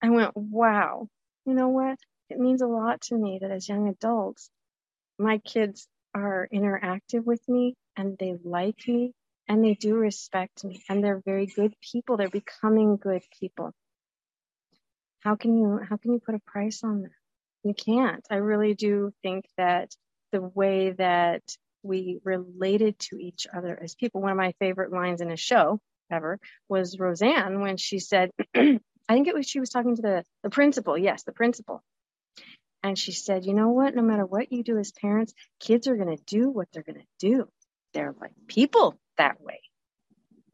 [0.02, 1.08] I went, wow,
[1.44, 1.98] you know what?
[2.30, 4.50] It means a lot to me that as young adults,
[5.18, 9.12] my kids are interactive with me and they like me
[9.48, 13.72] and they do respect me and they're very good people they're becoming good people
[15.20, 17.10] how can you how can you put a price on that
[17.64, 19.90] you can't i really do think that
[20.32, 21.42] the way that
[21.82, 25.80] we related to each other as people one of my favorite lines in a show
[26.10, 26.38] ever
[26.68, 30.50] was roseanne when she said i think it was she was talking to the the
[30.50, 31.82] principal yes the principal
[32.82, 33.94] and she said, You know what?
[33.94, 37.00] No matter what you do as parents, kids are going to do what they're going
[37.00, 37.48] to do.
[37.94, 39.60] They're like people that way.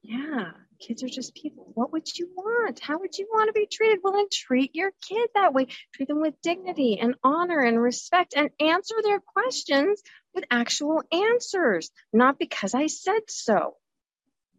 [0.03, 1.71] Yeah, kids are just people.
[1.75, 2.81] What would you want?
[2.81, 4.01] How would you want to be treated?
[4.03, 5.67] Well, then treat your kid that way.
[5.95, 10.03] Treat them with dignity and honor and respect and answer their questions
[10.35, 13.77] with actual answers, not because I said so.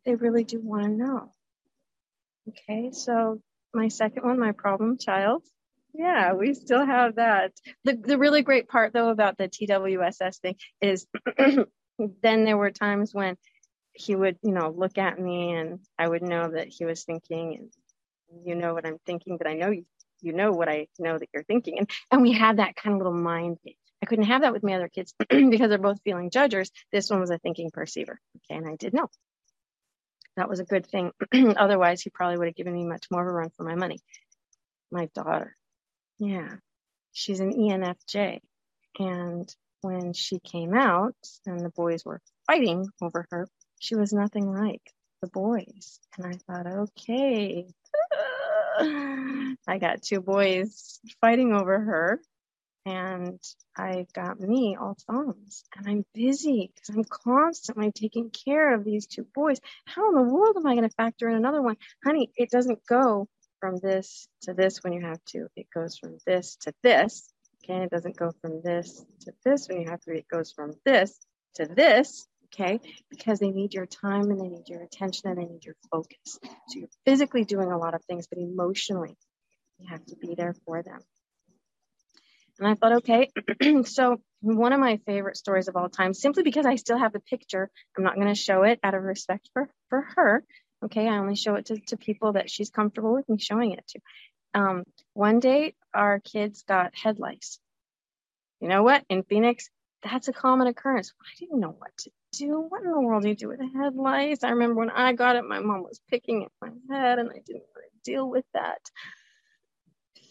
[0.05, 1.33] They really do want to know.
[2.49, 3.41] Okay, so
[3.73, 5.43] my second one, my problem child
[5.97, 7.53] yeah, we still have that.
[7.85, 11.07] The the really great part though about the TWSS thing is
[12.21, 13.37] then there were times when
[13.93, 17.69] he would, you know, look at me and I would know that he was thinking
[18.43, 19.85] you know what I'm thinking, but I know you,
[20.21, 21.79] you know what I know that you're thinking.
[21.79, 23.75] And, and we had that kind of little mind game.
[24.01, 26.71] I couldn't have that with my other kids because they're both feeling judgers.
[26.91, 28.19] This one was a thinking perceiver.
[28.37, 28.57] Okay.
[28.57, 29.09] And I did know.
[30.37, 31.11] That was a good thing.
[31.57, 33.99] Otherwise, he probably would have given me much more of a run for my money.
[34.91, 35.55] My daughter.
[36.19, 36.49] Yeah.
[37.13, 38.41] She's an ENFJ.
[38.99, 43.47] And when she came out and the boys were fighting over her,
[43.79, 44.81] she was nothing like
[45.21, 45.99] the boys.
[46.17, 47.67] And I thought, okay,
[49.67, 52.19] I got two boys fighting over her
[52.85, 53.39] and
[53.75, 59.07] I got me all thumbs and I'm busy because I'm constantly taking care of these
[59.07, 59.59] two boys.
[59.85, 61.77] How in the world am I going to factor in another one?
[62.03, 63.27] Honey, it doesn't go
[63.59, 65.47] from this to this when you have to.
[65.55, 67.27] It goes from this to this.
[67.63, 67.85] Okay.
[67.85, 70.15] It doesn't go from this to this when you have to.
[70.15, 71.17] It goes from this
[71.55, 72.27] to this.
[72.53, 72.79] Okay.
[73.09, 76.39] Because they need your time and they need your attention and they need your focus.
[76.67, 79.17] So you're physically doing a lot of things, but emotionally,
[79.79, 80.99] you have to be there for them.
[82.59, 83.29] And I thought, okay,
[83.83, 87.19] so one of my favorite stories of all time, simply because I still have the
[87.19, 90.43] picture, I'm not going to show it out of respect for, for her.
[90.83, 93.85] Okay, I only show it to, to people that she's comfortable with me showing it
[93.89, 93.99] to.
[94.53, 97.59] Um, one day, our kids got head lice.
[98.61, 99.03] You know what?
[99.09, 99.69] In Phoenix,
[100.01, 101.11] that's a common occurrence.
[101.21, 102.65] I didn't know what to do.
[102.69, 104.43] What in the world do you do with head lice?
[104.43, 107.39] I remember when I got it, my mom was picking at my head, and I
[107.45, 108.79] didn't want to deal with that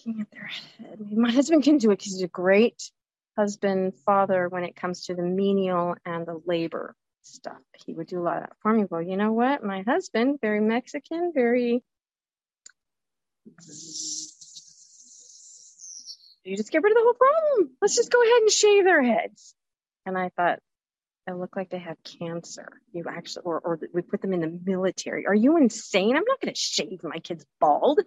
[0.05, 0.99] looking at their head.
[1.11, 2.91] My husband can do it because he's a great
[3.37, 7.61] husband, father when it comes to the menial and the labor stuff.
[7.85, 8.85] He would do a lot of that for me.
[8.89, 9.65] Well, you know what?
[9.65, 11.83] My husband, very Mexican, very.
[16.45, 17.71] You just get rid of the whole problem.
[17.81, 19.55] Let's just go ahead and shave their heads.
[20.07, 20.59] And I thought,
[21.27, 22.69] they look like they have cancer.
[22.93, 25.27] You actually, or, or we put them in the military.
[25.27, 26.15] Are you insane?
[26.17, 28.01] I'm not going to shave my kids bald.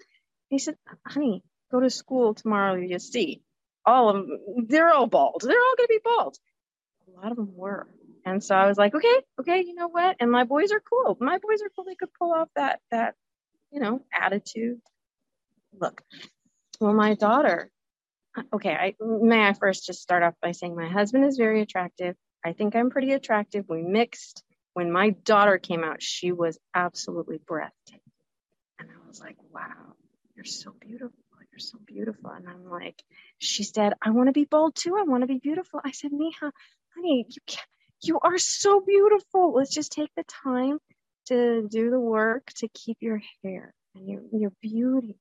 [0.50, 3.42] He said, honey, go to school tomorrow, you see.
[3.86, 5.42] All of them, they're all bald.
[5.46, 6.38] They're all going to be bald.
[7.08, 7.88] A lot of them were.
[8.26, 10.18] And so I was like, okay, okay, you know what?
[10.20, 11.18] And my boys are cool.
[11.22, 11.86] My boys are cool.
[11.86, 13.16] They could pull off that, that,
[13.72, 14.82] you know, attitude.
[15.80, 16.02] Look,
[16.82, 17.72] well, my daughter,
[18.36, 21.62] uh, okay, I, may I first just start off by saying my husband is very
[21.62, 22.16] attractive.
[22.46, 23.66] I think I'm pretty attractive.
[23.70, 24.44] We mixed.
[24.74, 28.02] When my daughter came out, she was absolutely breathtaking.
[28.78, 29.96] And I was like, wow,
[30.36, 31.16] you're so beautiful
[31.58, 32.30] you're so beautiful.
[32.30, 33.02] And I'm like,
[33.40, 34.96] she said, I want to be bold too.
[34.96, 35.80] I want to be beautiful.
[35.84, 36.52] I said, Neha,
[36.96, 37.68] honey, you can't,
[38.04, 39.54] you are so beautiful.
[39.56, 40.78] Let's just take the time
[41.28, 45.18] to do the work to keep your hair and your, your beauty.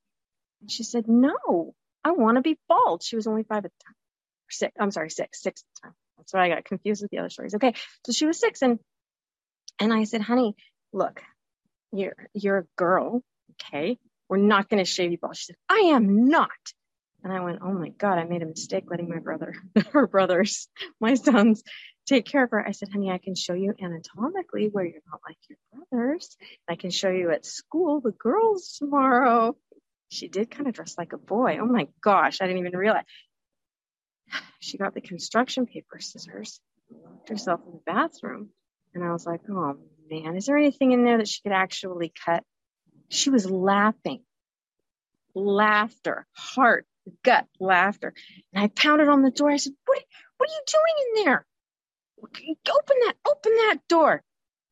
[0.61, 3.03] And she said, no, I want to be bald.
[3.03, 3.95] She was only five at the time.
[4.51, 4.73] Six.
[4.79, 5.95] I'm sorry, six, six at the time.
[6.19, 7.55] That's why I got confused with the other stories.
[7.55, 7.73] Okay.
[8.05, 8.79] So she was six and,
[9.81, 10.55] and I said, honey,
[10.93, 11.23] look,
[11.93, 13.23] you're, you're a girl.
[13.53, 13.99] Okay.
[14.29, 15.37] We're not going to shave you bald.
[15.37, 16.51] She said, I am not.
[17.23, 19.55] And I went, Oh my God, I made a mistake letting my brother,
[19.93, 20.69] her brothers,
[21.01, 21.63] my sons
[22.07, 22.67] take care of her.
[22.67, 25.59] I said, honey, I can show you anatomically where you're not like your
[25.91, 26.37] brothers.
[26.69, 29.57] I can show you at school, the girls tomorrow.
[30.09, 31.59] She did kind of dress like a boy.
[31.61, 33.05] Oh my gosh, I didn't even realize.
[34.61, 36.61] She got the construction paper scissors,
[36.91, 38.51] locked herself in the bathroom.
[38.95, 39.77] And I was like, oh
[40.11, 42.43] man, is there anything in there that she could actually cut?
[43.09, 44.23] She was laughing.
[45.35, 46.87] Laughter, heart,
[47.23, 48.15] gut laughter.
[48.53, 49.51] And I pounded on the door.
[49.51, 50.03] I said, What,
[50.37, 51.47] what are you doing in there?
[52.23, 54.23] Open that, open that door.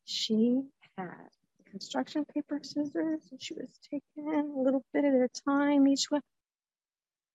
[0.05, 0.61] She
[0.97, 1.29] had
[1.69, 6.21] construction paper scissors and she was taking a little bit at a time, each one.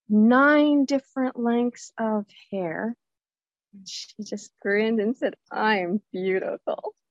[0.09, 2.97] Nine different lengths of hair.
[3.73, 6.95] And she just grinned and said, I'm beautiful.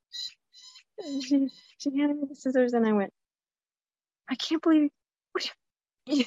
[1.01, 3.13] And she, she handed me the scissors and I went,
[4.29, 4.89] I can't believe
[6.05, 6.25] you,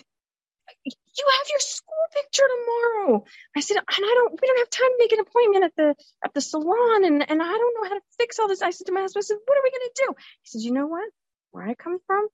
[0.85, 3.25] you have your school picture tomorrow.
[3.57, 5.95] I said, and I don't, we don't have time to make an appointment at the,
[6.25, 7.05] at the salon.
[7.05, 8.63] And, and I don't know how to fix all this.
[8.63, 10.15] I said to my husband, I said, what are we going to do?
[10.43, 11.09] He said, you know what?
[11.51, 12.29] Where I come from,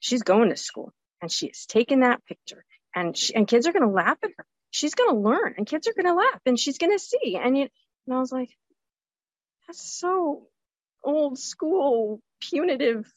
[0.00, 3.72] she's going to school and she is taking that picture and she, and kids are
[3.72, 4.46] going to laugh at her.
[4.70, 7.38] She's going to learn and kids are going to laugh and she's going to see.
[7.40, 7.68] And, you,
[8.06, 8.50] and I was like,
[9.66, 10.46] that's so
[11.02, 13.10] old school punitive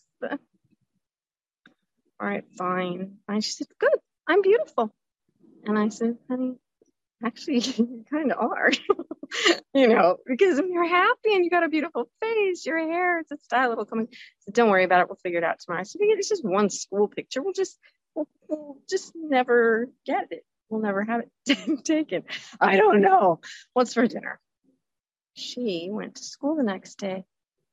[2.20, 3.18] all right, fine.
[3.28, 4.94] And she said, good, I'm beautiful.
[5.66, 6.56] And I said, honey,
[7.24, 8.72] actually, you kind of are,
[9.74, 13.38] you know, because you're happy and you got a beautiful face, your hair, it's a
[13.38, 14.08] style, it'll come in.
[14.40, 15.10] So don't worry about it.
[15.10, 15.84] We'll figure it out tomorrow.
[15.84, 17.42] So it's just one school picture.
[17.42, 17.78] We'll just,
[18.16, 20.44] we'll, we'll just never get it.
[20.70, 22.24] We'll never have it taken.
[22.60, 23.40] I don't know.
[23.74, 24.40] What's for dinner?
[25.34, 27.26] She went to school the next day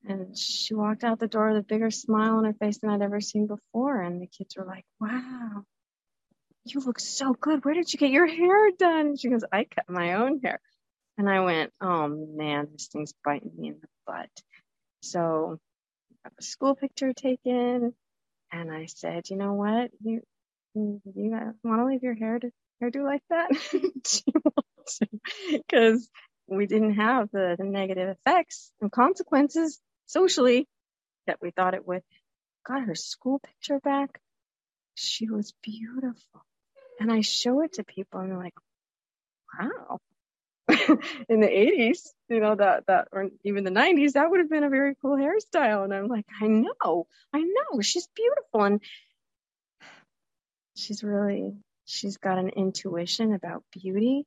[0.06, 3.02] And she walked out the door with a bigger smile on her face than I'd
[3.02, 4.02] ever seen before.
[4.02, 5.64] And the kids were like, wow,
[6.64, 7.64] you look so good.
[7.64, 9.16] Where did you get your hair done?
[9.16, 10.60] She goes, I cut my own hair.
[11.16, 14.28] And I went, oh man, this thing's biting me in the butt.
[15.00, 15.58] So
[16.12, 17.94] I got a school picture taken.
[18.52, 19.90] And I said, you know what?
[20.02, 20.22] You,
[20.74, 21.00] you
[21.62, 22.50] want to leave your hair to
[22.82, 23.50] hairdo like that?
[25.50, 26.10] Because
[26.46, 29.80] we didn't have the, the negative effects and consequences
[30.14, 30.66] socially
[31.26, 32.02] that we thought it would.
[32.66, 34.20] Got her school picture back.
[34.94, 36.42] She was beautiful.
[37.00, 38.54] And I show it to people and they're like,
[39.58, 39.98] wow.
[41.28, 44.64] in the 80s, you know, that, that, or even the 90s, that would have been
[44.64, 45.84] a very cool hairstyle.
[45.84, 48.62] And I'm like, I know, I know, she's beautiful.
[48.62, 48.80] And
[50.74, 51.52] she's really,
[51.84, 54.24] she's got an intuition about beauty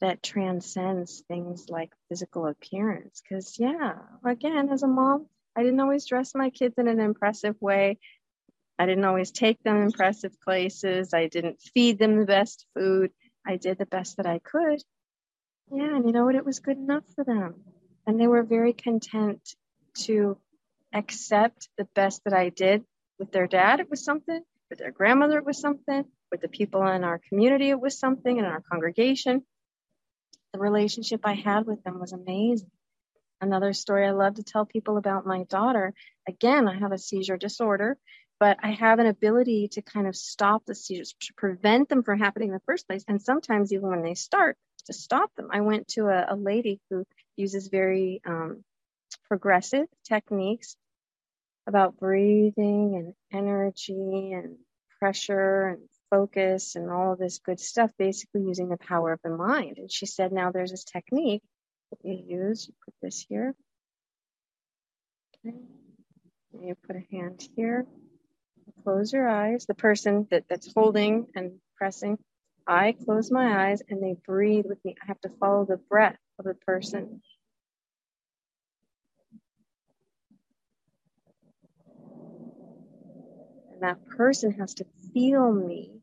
[0.00, 3.22] that transcends things like physical appearance.
[3.22, 3.94] Because, yeah,
[4.24, 5.26] again, as a mom,
[5.56, 7.98] I didn't always dress my kids in an impressive way.
[8.78, 11.12] I didn't always take them impressive places.
[11.12, 13.10] I didn't feed them the best food.
[13.46, 14.82] I did the best that I could.
[15.72, 16.34] Yeah, and you know what?
[16.34, 17.56] It was good enough for them.
[18.06, 19.40] And they were very content
[19.98, 20.38] to
[20.94, 22.84] accept the best that I did.
[23.18, 24.40] With their dad, it was something.
[24.70, 26.04] With their grandmother, it was something.
[26.30, 28.38] With the people in our community, it was something.
[28.38, 29.42] In our congregation,
[30.52, 32.70] the relationship I had with them was amazing.
[33.40, 35.94] Another story I love to tell people about my daughter.
[36.28, 37.96] Again, I have a seizure disorder,
[38.38, 42.18] but I have an ability to kind of stop the seizures, to prevent them from
[42.18, 43.04] happening in the first place.
[43.08, 45.48] And sometimes, even when they start, to stop them.
[45.52, 48.64] I went to a, a lady who uses very um,
[49.28, 50.76] progressive techniques
[51.66, 54.56] about breathing and energy and
[54.98, 59.30] pressure and focus and all of this good stuff, basically using the power of the
[59.30, 59.78] mind.
[59.78, 61.42] And she said, now there's this technique
[61.90, 62.66] that you use.
[62.68, 63.54] You put this here.
[65.46, 65.56] Okay.
[66.60, 67.86] You put a hand here.
[68.84, 69.66] Close your eyes.
[69.66, 72.18] The person that, that's holding and pressing,
[72.66, 74.96] I close my eyes and they breathe with me.
[75.02, 77.20] I have to follow the breath of the person.
[83.72, 85.99] And that person has to feel me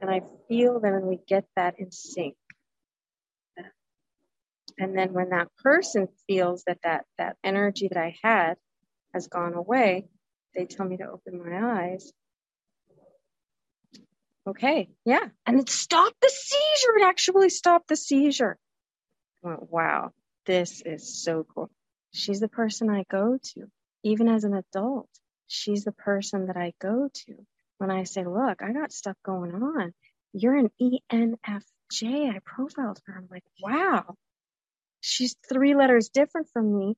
[0.00, 2.36] and I feel them and we get that in sync.
[4.78, 8.54] And then when that person feels that that, that energy that I had
[9.12, 10.06] has gone away,
[10.54, 12.12] they tell me to open my eyes.
[14.46, 15.26] Okay, yeah.
[15.46, 16.98] And it stopped the seizure.
[16.98, 18.56] It actually stopped the seizure.
[19.44, 20.12] I went, wow,
[20.46, 21.70] this is so cool.
[22.12, 23.66] She's the person I go to.
[24.04, 25.08] Even as an adult,
[25.48, 27.34] she's the person that I go to
[27.78, 29.94] when I say, look, I got stuff going on.
[30.32, 32.30] You're an ENFJ.
[32.30, 33.14] I profiled her.
[33.16, 34.14] I'm like, wow,
[35.00, 36.96] she's three letters different from me.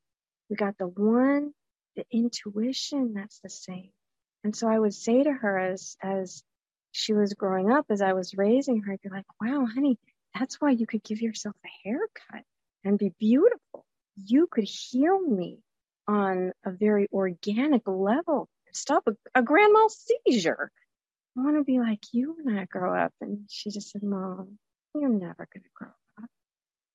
[0.49, 1.53] We got the one,
[1.97, 3.91] the intuition that's the same.
[4.43, 6.43] And so I would say to her as, as
[6.93, 9.99] she was growing up, as I was raising her, I'd be like, wow, honey,
[10.35, 12.45] that's why you could give yourself a haircut
[12.85, 13.85] and be beautiful.
[14.16, 15.59] You could heal me
[16.09, 20.70] on a very organic level stop a, a seizure.
[21.36, 23.12] I want to be like you when I grow up.
[23.20, 24.58] And she just said, Mom,
[24.94, 25.88] you're never going to grow
[26.22, 26.30] up.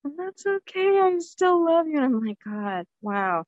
[0.03, 0.99] And that's okay.
[0.99, 1.95] I still love you.
[1.97, 3.45] And I'm like, God, wow.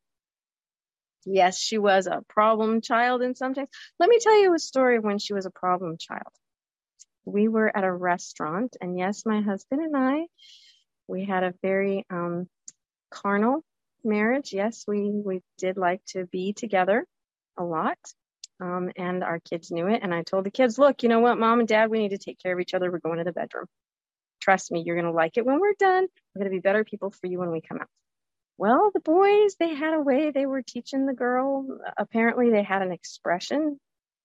[1.26, 3.68] Yes, she was a problem child in some ways.
[4.00, 6.32] Let me tell you a story when she was a problem child.
[7.26, 10.28] We were at a restaurant, and yes, my husband and I,
[11.06, 12.48] we had a very um,
[13.12, 13.66] carnal
[14.06, 14.54] marriage.
[14.54, 17.06] Yes, we we did like to be together
[17.58, 17.98] a lot.
[18.60, 20.02] Um, and our kids knew it.
[20.02, 22.18] And I told the kids, look, you know what, mom and dad, we need to
[22.18, 22.92] take care of each other.
[22.92, 23.66] We're going to the bedroom.
[24.42, 26.08] Trust me, you're going to like it when we're done.
[26.34, 27.88] We're going to be better people for you when we come out.
[28.58, 31.68] Well, the boys, they had a way they were teaching the girl.
[31.98, 33.80] Apparently, they had an expression,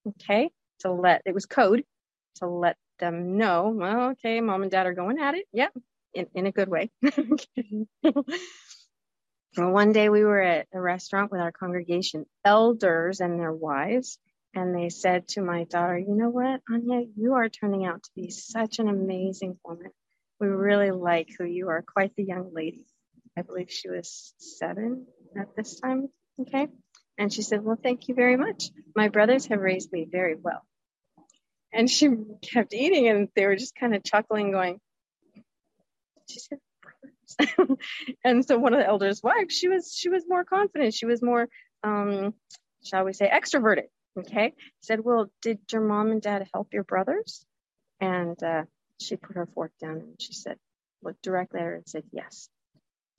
[0.08, 1.84] okay, to let it was code
[2.36, 5.46] to let them know, well, okay, mom and dad are going at it.
[5.52, 5.72] Yep,
[6.14, 6.90] in, in a good way.
[9.56, 14.18] Well, one day we were at a restaurant with our congregation elders and their wives,
[14.54, 18.10] and they said to my daughter, You know what, Anya, you are turning out to
[18.16, 19.90] be such an amazing woman.
[20.40, 22.86] We really like who you are, quite the young lady.
[23.36, 25.06] I believe she was seven
[25.38, 26.08] at this time.
[26.40, 26.68] Okay.
[27.18, 28.70] And she said, Well, thank you very much.
[28.96, 30.64] My brothers have raised me very well.
[31.74, 32.08] And she
[32.40, 34.80] kept eating, and they were just kind of chuckling, going,
[36.30, 36.58] She said,
[38.24, 40.94] and so one of the elders' wives, she was she was more confident.
[40.94, 41.48] She was more,
[41.84, 42.34] um,
[42.84, 43.86] shall we say, extroverted.
[44.18, 44.52] Okay,
[44.82, 47.44] said, "Well, did your mom and dad help your brothers?"
[48.00, 48.64] And uh,
[49.00, 50.58] she put her fork down and she said,
[51.02, 52.48] looked directly at her and said, "Yes."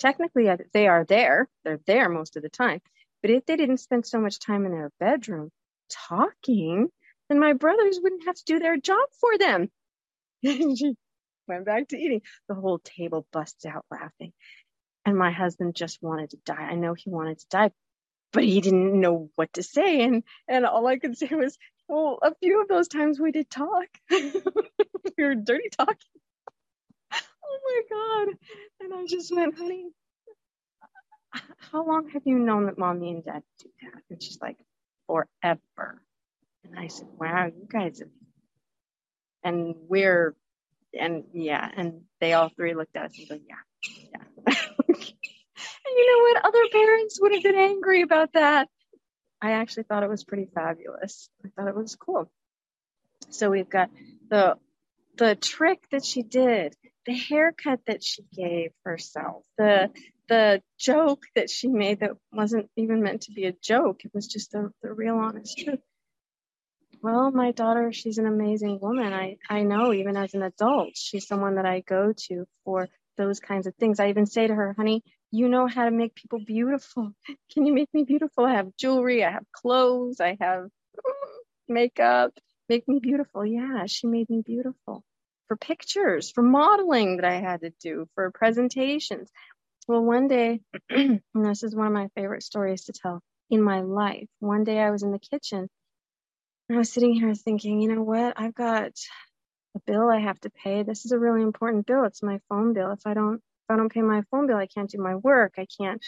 [0.03, 1.47] technically uh, they are there.
[1.63, 2.81] They're there most of the time.
[3.21, 5.49] But if they didn't spend so much time in their bedroom
[5.89, 6.89] talking,
[7.29, 9.69] then my brothers wouldn't have to do their job for them.
[10.43, 10.95] she
[11.47, 12.21] went back to eating.
[12.47, 14.33] The whole table busts out laughing.
[15.05, 16.69] And my husband just wanted to die.
[16.71, 17.71] I know he wanted to die,
[18.31, 20.01] but he didn't know what to say.
[20.03, 23.49] And, and all I could say was, well, a few of those times we did
[23.49, 23.87] talk.
[24.11, 24.33] we
[25.17, 25.97] were dirty talking.
[27.45, 28.37] Oh my God.
[28.81, 29.85] And I just went, honey,
[31.71, 34.01] how long have you known that mommy and dad do that?
[34.09, 34.57] And she's like,
[35.07, 36.01] forever.
[36.63, 38.09] And I said, wow, you guys have,
[39.43, 40.35] and we're,
[40.97, 44.53] and yeah, and they all three looked at us and go, yeah, yeah.
[44.85, 46.45] and you know what?
[46.45, 48.67] Other parents would have been angry about that.
[49.41, 51.29] I actually thought it was pretty fabulous.
[51.45, 52.31] I thought it was cool.
[53.29, 53.89] So we've got
[54.29, 54.57] the
[55.17, 56.75] the trick that she did,
[57.05, 59.91] the haircut that she gave herself, the
[60.29, 64.05] the joke that she made that wasn't even meant to be a joke.
[64.05, 65.79] It was just the, the real honest truth.
[67.03, 69.13] Well, my daughter, she's an amazing woman.
[69.13, 73.41] I, I know even as an adult, she's someone that I go to for those
[73.41, 73.99] kinds of things.
[73.99, 77.13] I even say to her, honey, you know how to make people beautiful.
[77.53, 78.45] Can you make me beautiful?
[78.45, 80.69] I have jewelry, I have clothes, I have
[81.69, 82.33] makeup.
[82.69, 83.45] Make me beautiful.
[83.45, 85.03] Yeah, she made me beautiful
[85.49, 89.31] for pictures, for modeling that I had to do, for presentations.
[89.87, 93.81] Well, one day, and this is one of my favorite stories to tell in my
[93.81, 94.29] life.
[94.39, 95.69] One day I was in the kitchen
[96.71, 98.33] I was sitting here thinking, you know what?
[98.37, 98.93] I've got
[99.75, 100.83] a bill I have to pay.
[100.83, 102.05] This is a really important bill.
[102.05, 102.91] It's my phone bill.
[102.91, 105.53] If I don't if I don't pay my phone bill, I can't do my work.
[105.57, 106.01] I can't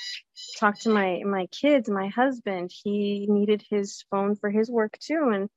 [0.60, 2.72] talk to my my kids, my husband.
[2.84, 5.30] He needed his phone for his work too.
[5.34, 5.50] And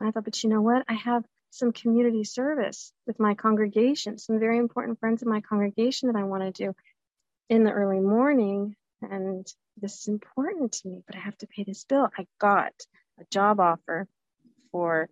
[0.00, 0.84] I thought, but you know what?
[0.88, 6.10] I have some community service with my congregation, some very important friends in my congregation
[6.10, 6.74] that I want to do
[7.48, 9.46] in the early morning and
[9.80, 12.08] this is important to me, but I have to pay this bill.
[12.18, 12.72] I got
[13.20, 14.08] a job offer
[14.70, 15.08] for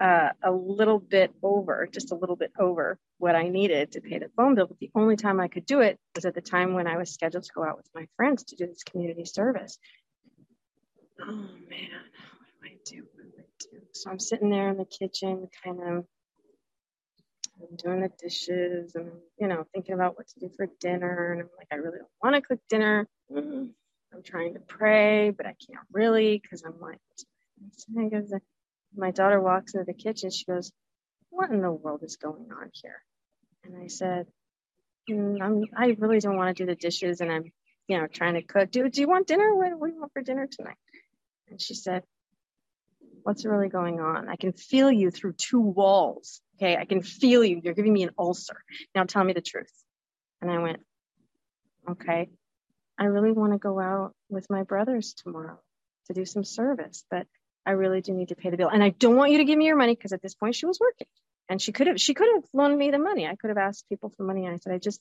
[0.00, 4.18] uh, a little bit over, just a little bit over what I needed to pay
[4.18, 4.66] the phone bill.
[4.66, 7.12] But the only time I could do it was at the time when I was
[7.12, 9.78] scheduled to go out with my friends to do this community service.
[11.20, 11.90] Oh man,
[12.38, 13.06] what do I do?
[13.14, 13.82] What do I do?
[13.92, 16.04] So I'm sitting there in the kitchen, kind of
[17.58, 21.40] I'm doing the dishes and you know thinking about what to do for dinner and
[21.40, 23.08] I'm like I really don't want to cook dinner.
[23.32, 23.66] Mm-hmm.
[24.12, 27.00] I'm trying to pray, but I can't really because I'm like
[28.96, 30.30] my daughter walks into the kitchen.
[30.30, 30.72] She goes,
[31.30, 33.02] "What in the world is going on here?"
[33.64, 34.26] And I said,
[35.10, 37.52] mm, "I really don't want to do the dishes, and I'm,
[37.88, 38.70] you know, trying to cook.
[38.70, 39.54] Do Do you want dinner?
[39.54, 40.78] What, what do you want for dinner tonight?"
[41.48, 42.04] And she said,
[43.22, 44.28] "What's really going on?
[44.28, 47.60] I can feel you through two walls." Okay, I can feel you.
[47.62, 48.62] You're giving me an ulcer.
[48.94, 49.72] Now tell me the truth.
[50.40, 50.80] And I went,
[51.90, 52.28] okay,
[52.98, 55.58] I really want to go out with my brothers tomorrow
[56.06, 57.26] to do some service, but
[57.66, 58.68] I really do need to pay the bill.
[58.68, 60.66] And I don't want you to give me your money because at this point she
[60.66, 61.08] was working
[61.48, 63.26] and she could have, she could have loaned me the money.
[63.26, 64.46] I could have asked people for money.
[64.46, 65.00] And I said, I just,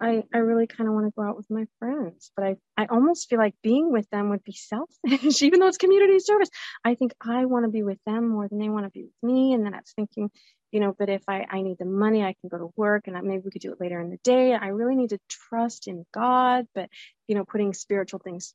[0.00, 2.86] I, I really kind of want to go out with my friends, but I, I
[2.86, 6.50] almost feel like being with them would be selfish, even though it's community service.
[6.84, 9.22] I think I want to be with them more than they want to be with
[9.22, 9.52] me.
[9.52, 10.30] And then I was thinking,
[10.72, 13.16] you know, but if I, I need the money, I can go to work and
[13.22, 14.52] maybe we could do it later in the day.
[14.52, 16.88] I really need to trust in God, but,
[17.28, 18.52] you know, putting spiritual things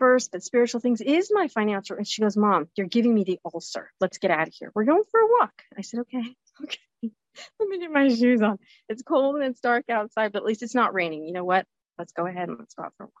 [0.00, 1.96] first, but spiritual things is my financial.
[1.96, 3.92] And she goes, Mom, you're giving me the ulcer.
[4.00, 4.72] Let's get out of here.
[4.74, 5.52] We're going for a walk.
[5.78, 6.34] I said, Okay,
[6.64, 7.12] okay.
[7.60, 8.58] Let me get my shoes on.
[8.88, 11.24] It's cold and it's dark outside, but at least it's not raining.
[11.24, 11.64] You know what?
[11.96, 13.12] Let's go ahead and let's go out for a walk.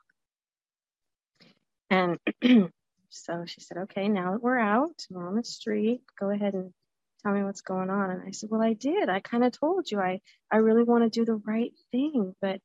[2.42, 2.70] And
[3.10, 6.72] so she said, Okay, now that we're out, we're on the street, go ahead and
[7.22, 8.10] tell me what's going on.
[8.10, 9.08] And I said, well, I did.
[9.08, 10.20] I kind of told you I,
[10.50, 12.60] I really want to do the right thing, but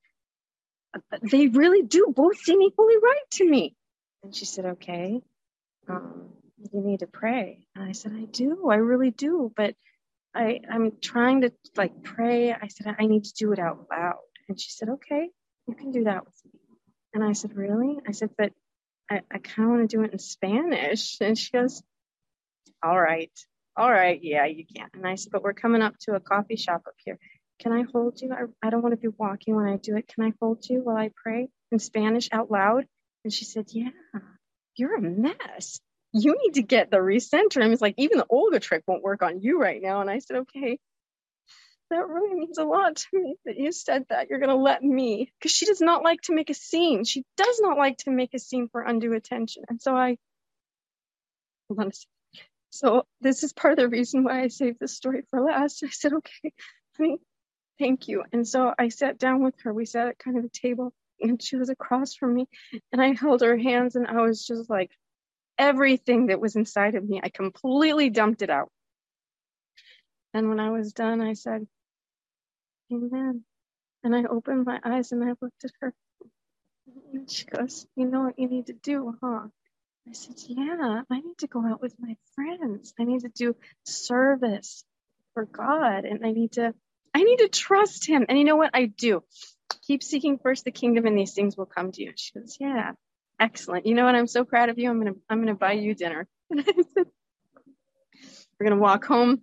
[0.95, 3.76] uh, they really do both seem equally right to me.
[4.26, 5.21] And she said, okay,
[5.88, 6.30] um,
[6.71, 7.67] you need to pray.
[7.76, 8.69] And I said, I do.
[8.69, 9.51] I really do.
[9.55, 9.76] But
[10.34, 12.51] I, I'm trying to like pray.
[12.51, 14.19] I said, I need to do it out loud.
[14.49, 15.30] And she said, okay,
[15.67, 16.59] you can do that with me.
[17.13, 17.99] And I said, really?
[18.07, 18.51] I said, but
[19.09, 21.17] I, I kind of want to do it in Spanish.
[21.21, 21.82] And she goes,
[22.84, 23.32] all right
[23.78, 24.88] all right, yeah, you can.
[24.93, 27.19] And I said, but we're coming up to a coffee shop up here.
[27.59, 28.32] Can I hold you?
[28.34, 30.07] I, I don't want to be walking when I do it.
[30.07, 32.86] Can I hold you while I pray in Spanish out loud?
[33.26, 33.89] And she said, yeah,
[34.78, 35.82] you're a mess.
[36.13, 37.61] You need to get the recenter.
[37.61, 39.99] And it's like, even the Olga trick won't work on you right now.
[39.99, 40.78] And I said, okay,
[41.89, 44.30] that really means a lot to me that you said that.
[44.30, 47.03] You're going to let me, because she does not like to make a scene.
[47.03, 49.63] She does not like to make a scene for undue attention.
[49.69, 50.17] And so I,
[51.67, 52.09] hold on a second.
[52.69, 55.84] So this is part of the reason why I saved this story for last.
[55.84, 56.53] I said, okay,
[56.95, 57.17] honey,
[57.80, 58.23] thank you.
[58.32, 59.73] And so I sat down with her.
[59.73, 62.47] We sat at kind of a table and she was across from me
[62.91, 64.91] and I held her hands and I was just like,
[65.57, 68.70] everything that was inside of me, I completely dumped it out.
[70.34, 71.66] And when I was done, I said,
[72.91, 73.43] Amen.
[74.03, 75.93] And I opened my eyes and I looked at her.
[77.13, 79.47] And she goes, You know what you need to do, huh?
[80.07, 82.93] I said, Yeah, I need to go out with my friends.
[82.99, 83.55] I need to do
[83.86, 84.84] service
[85.34, 86.05] for God.
[86.05, 86.74] And I need to
[87.13, 88.26] I need to trust him.
[88.28, 88.72] And you know what?
[88.74, 89.24] I do.
[89.88, 92.13] Keep seeking first the kingdom and these things will come to you.
[92.15, 92.91] She goes, Yeah,
[93.39, 93.86] excellent.
[93.86, 94.15] You know what?
[94.15, 94.89] I'm so proud of you.
[94.89, 96.27] I'm gonna I'm gonna buy you dinner.
[96.53, 96.65] Said,
[98.59, 99.41] We're gonna walk home.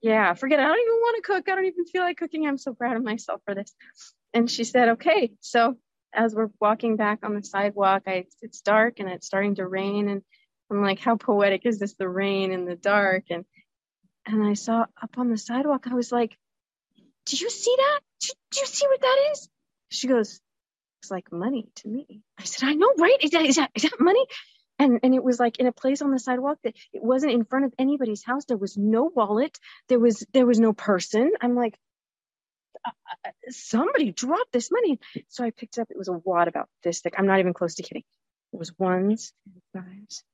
[0.00, 0.62] Yeah, forget it.
[0.62, 1.48] I don't even want to cook.
[1.48, 2.46] I don't even feel like cooking.
[2.46, 3.72] I'm so proud of myself for this.
[4.32, 5.32] And she said, Okay.
[5.40, 5.76] So
[6.14, 10.08] as we're walking back on the sidewalk, I it's dark and it's starting to rain
[10.08, 10.22] and
[10.70, 11.94] I'm like, how poetic is this?
[11.94, 13.24] The rain and the dark.
[13.30, 13.44] And
[14.26, 16.36] and I saw up on the sidewalk, I was like,
[17.26, 18.00] do you see that?
[18.20, 19.48] Do you see what that is?
[19.94, 20.40] She goes,
[21.02, 22.22] it's like money to me.
[22.38, 23.16] I said, I know, right?
[23.22, 24.24] Is that, is that, is that money?
[24.78, 27.44] And, and it was like in a place on the sidewalk that it wasn't in
[27.44, 28.44] front of anybody's house.
[28.46, 29.56] There was no wallet.
[29.88, 31.32] There was, there was no person.
[31.40, 31.78] I'm like,
[32.84, 32.90] uh,
[33.26, 34.98] uh somebody dropped this money.
[35.28, 35.88] So I picked up.
[35.90, 37.14] It was a wad about this thick.
[37.16, 38.02] I'm not even close to kidding.
[38.52, 39.32] It was ones
[39.72, 40.24] fives,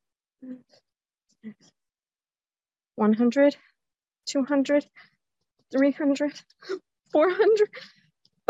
[2.96, 3.56] 100,
[4.26, 4.86] 200,
[5.72, 6.32] 300,
[7.12, 7.68] 400,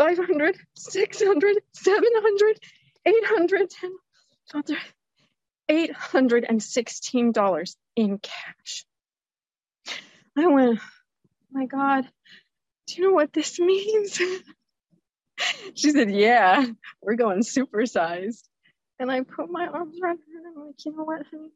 [0.01, 2.59] 500, 600, 700,
[3.05, 3.71] 800,
[5.69, 8.85] $816 in cash.
[10.35, 10.83] I went, oh
[11.51, 12.09] my God,
[12.87, 14.17] do you know what this means?
[15.75, 16.65] she said, yeah,
[16.99, 18.41] we're going supersized.
[18.97, 21.51] And I put my arms around her and I'm like, you know what, honey?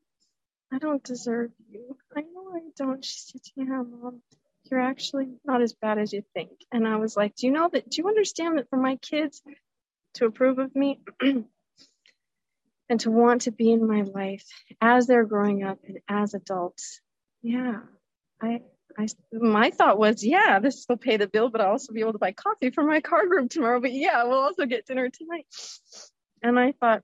[0.72, 1.98] I don't deserve you.
[2.16, 3.04] I know I don't.
[3.04, 4.22] She said, yeah, mom
[4.70, 6.52] you're actually not as bad as you think.
[6.72, 9.42] And I was like, do you know that, do you understand that for my kids
[10.16, 14.46] to approve of me and to want to be in my life
[14.82, 17.02] as they're growing up and as adults?
[17.42, 17.82] Yeah,
[18.42, 18.62] I,
[18.98, 22.14] I, my thought was, yeah, this will pay the bill, but I'll also be able
[22.14, 23.80] to buy coffee for my car group tomorrow.
[23.80, 25.46] But yeah, we'll also get dinner tonight.
[26.42, 27.04] And I thought,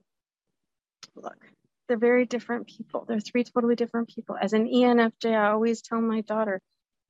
[1.14, 1.36] look,
[1.88, 3.04] they're very different people.
[3.06, 4.36] They're three totally different people.
[4.40, 6.60] As an ENFJ, I always tell my daughter,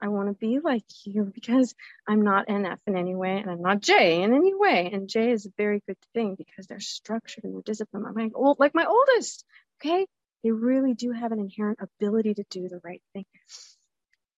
[0.02, 1.74] I want to be like you because
[2.08, 4.90] I'm not NF in any way and I'm not J in any way.
[4.92, 8.06] And J is a very good thing because they're structured and they're disciplined.
[8.06, 9.44] I'm like, old, like my oldest.
[9.80, 10.06] Okay.
[10.42, 13.26] They really do have an inherent ability to do the right thing.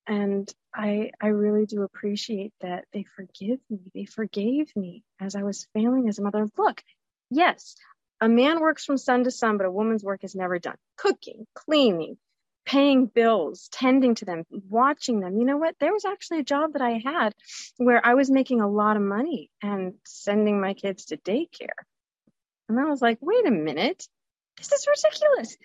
[0.06, 3.90] And I, I really do appreciate that they forgive me.
[3.94, 6.46] They forgave me as I was failing as a mother.
[6.58, 6.82] Look,
[7.30, 7.74] yes,
[8.20, 10.76] a man works from sun to sun, but a woman's work is never done.
[10.98, 12.18] Cooking, cleaning,
[12.64, 15.38] paying bills, tending to them, watching them.
[15.38, 15.76] You know what?
[15.78, 17.34] There was actually a job that I had
[17.76, 21.84] where I was making a lot of money and sending my kids to daycare.
[22.68, 24.06] And I was like, wait a minute,
[24.56, 25.56] this is ridiculous.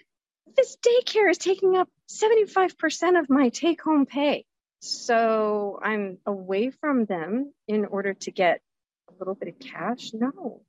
[0.56, 4.46] This daycare is taking up 75% of my take home pay.
[4.82, 8.62] So I'm away from them in order to get
[9.10, 10.12] a little bit of cash.
[10.14, 10.62] No.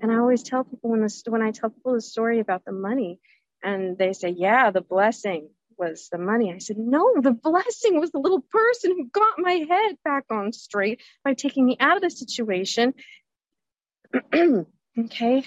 [0.00, 3.20] And I always tell people when when I tell people the story about the money
[3.62, 6.52] and they say, yeah, the blessing was the money.
[6.52, 10.52] I said, no, the blessing was the little person who got my head back on
[10.52, 12.94] straight by taking me out of the situation.
[14.34, 15.44] okay.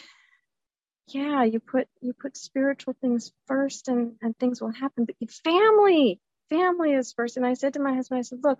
[1.08, 5.06] Yeah, you put you put spiritual things first and, and things will happen.
[5.06, 7.38] But family, family is first.
[7.38, 8.60] And I said to my husband, I said, look,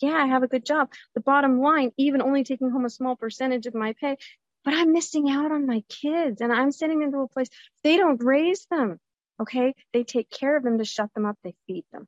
[0.00, 0.92] yeah, I have a good job.
[1.14, 4.16] The bottom line, even only taking home a small percentage of my pay,
[4.64, 7.48] but I'm missing out on my kids and I'm sending them to a place
[7.82, 8.98] they don't raise them.
[9.40, 9.74] Okay.
[9.92, 11.36] They take care of them to shut them up.
[11.42, 12.06] They feed them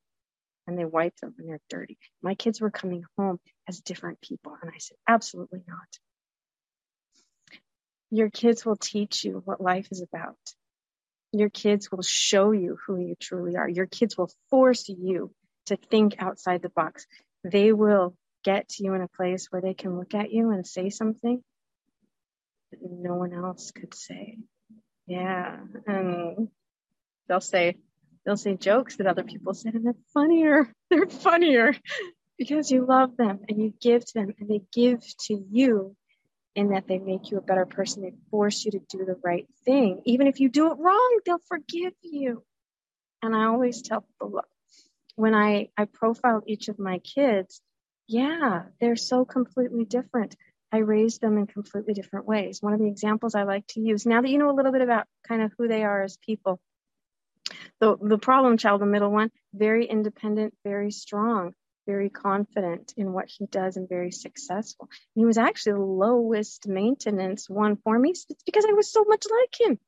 [0.66, 1.99] and they wipe them when they're dirty.
[2.22, 4.57] My kids were coming home as different people.
[4.61, 5.99] And I said, absolutely not.
[8.11, 10.37] Your kids will teach you what life is about.
[11.33, 13.68] Your kids will show you who you truly are.
[13.68, 15.33] Your kids will force you
[15.66, 17.07] to think outside the box.
[17.45, 18.14] They will
[18.45, 21.43] get to you in a place where they can look at you and say something
[22.70, 24.39] that no one else could say.
[25.07, 25.59] Yeah.
[25.87, 26.49] And
[27.29, 27.77] they'll say
[28.24, 30.72] they'll say jokes that other people said and they're funnier.
[30.91, 31.74] They're funnier
[32.39, 35.97] because you love them and you give to them and they give to you
[36.55, 38.03] in that they make you a better person.
[38.03, 40.03] They force you to do the right thing.
[40.05, 42.45] Even if you do it wrong they'll forgive you.
[43.22, 44.49] And i always tell people look
[45.16, 47.61] when i i profile each of my kids
[48.07, 50.37] yeah they're so completely different.
[50.72, 52.61] I raised them in completely different ways.
[52.61, 54.83] One of the examples I like to use now that you know a little bit
[54.83, 56.61] about kind of who they are as people,
[57.81, 61.55] the, the problem child, the middle one, very independent, very strong.
[61.87, 64.89] very confident in what he does and very successful.
[64.91, 69.05] And he was actually the lowest maintenance one for me it's because I was so
[69.05, 69.79] much like him.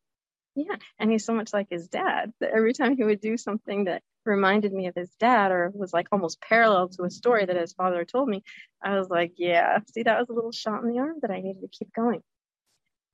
[0.54, 0.76] Yeah.
[0.98, 4.02] And he's so much like his dad that every time he would do something that
[4.24, 7.72] reminded me of his dad or was like almost parallel to a story that his
[7.72, 8.42] father told me,
[8.82, 11.40] I was like, yeah, see, that was a little shot in the arm that I
[11.40, 12.22] needed to keep going.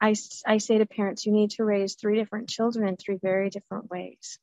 [0.00, 0.14] I,
[0.46, 3.90] I say to parents, you need to raise three different children in three very different
[3.90, 4.38] ways.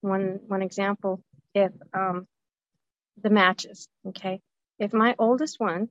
[0.00, 1.22] One, one example,
[1.54, 2.26] if um,
[3.20, 4.40] the matches, okay,
[4.78, 5.88] if my oldest one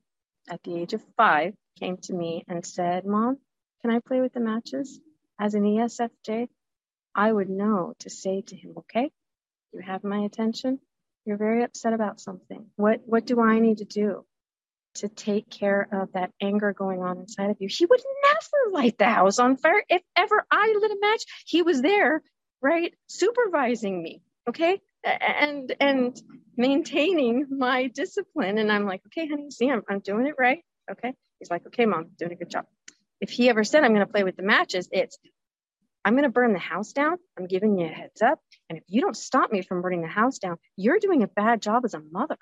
[0.48, 3.38] at the age of five came to me and said, Mom,
[3.82, 5.00] can I play with the matches
[5.38, 6.48] as an ESFJ?
[7.14, 9.10] I would know to say to him, okay,
[9.72, 10.80] you have my attention.
[11.24, 12.66] You're very upset about something.
[12.76, 14.24] What what do I need to do
[14.94, 17.68] to take care of that anger going on inside of you?
[17.68, 19.82] He would never light the house on fire.
[19.88, 22.22] If ever I lit a match, he was there,
[22.62, 24.22] right, supervising me.
[24.48, 26.20] Okay, and and
[26.56, 28.58] maintaining my discipline.
[28.58, 30.64] And I'm like, okay, honey, see, I'm I'm doing it right.
[30.90, 31.14] Okay.
[31.38, 32.66] He's like, okay, mom, doing a good job.
[33.20, 35.18] If he ever said I'm going to play with the matches, it's
[36.04, 37.16] I'm going to burn the house down.
[37.38, 38.40] I'm giving you a heads up.
[38.68, 41.60] And if you don't stop me from burning the house down, you're doing a bad
[41.60, 42.38] job as a mother.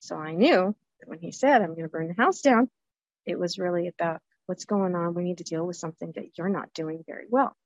[0.00, 2.68] So I knew that when he said, I'm going to burn the house down,
[3.26, 5.14] it was really about what's going on.
[5.14, 7.56] We need to deal with something that you're not doing very well.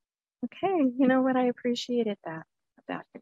[0.45, 0.91] Okay.
[0.97, 1.35] You know what?
[1.35, 2.43] I appreciated that
[2.87, 3.21] about him.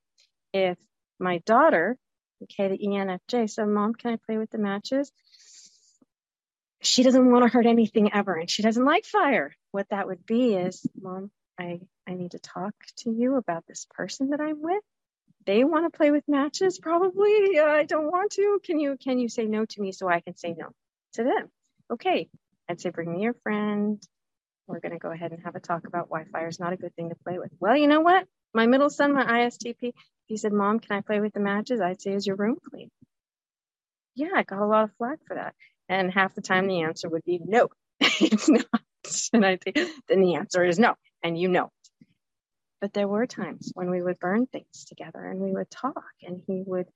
[0.53, 0.77] If
[1.19, 1.97] my daughter,
[2.43, 5.11] okay, the ENFJ so Mom, can I play with the matches?
[6.81, 9.55] She doesn't want to hurt anything ever, and she doesn't like fire.
[9.71, 13.87] What that would be is, Mom, I, I need to talk to you about this
[13.89, 14.83] person that I'm with.
[15.45, 17.57] They want to play with matches, probably.
[17.57, 18.59] Uh, I don't want to.
[18.63, 20.69] Can you can you say no to me so I can say no
[21.13, 21.49] to them?
[21.91, 22.29] Okay.
[22.69, 24.01] I'd say bring me your friend.
[24.67, 26.95] We're gonna go ahead and have a talk about why fire is not a good
[26.95, 27.51] thing to play with.
[27.59, 28.27] Well, you know what?
[28.53, 29.93] My middle son, my ISTP,
[30.25, 31.81] he said, Mom, can I play with the matches?
[31.81, 32.89] I'd say, Is your room clean?
[34.15, 35.55] Yeah, I got a lot of flack for that.
[35.89, 37.69] And half the time the answer would be no,
[38.01, 38.65] it's not.
[39.31, 39.77] And I think
[40.09, 41.69] then the answer is no and you know.
[42.81, 46.41] But there were times when we would burn things together and we would talk, and
[46.45, 46.87] he would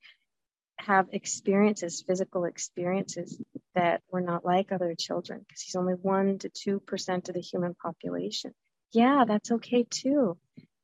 [0.86, 3.40] have experiences, physical experiences
[3.74, 7.74] that were not like other children because he's only 1% to 2% of the human
[7.74, 8.52] population.
[8.92, 10.36] Yeah, that's okay too.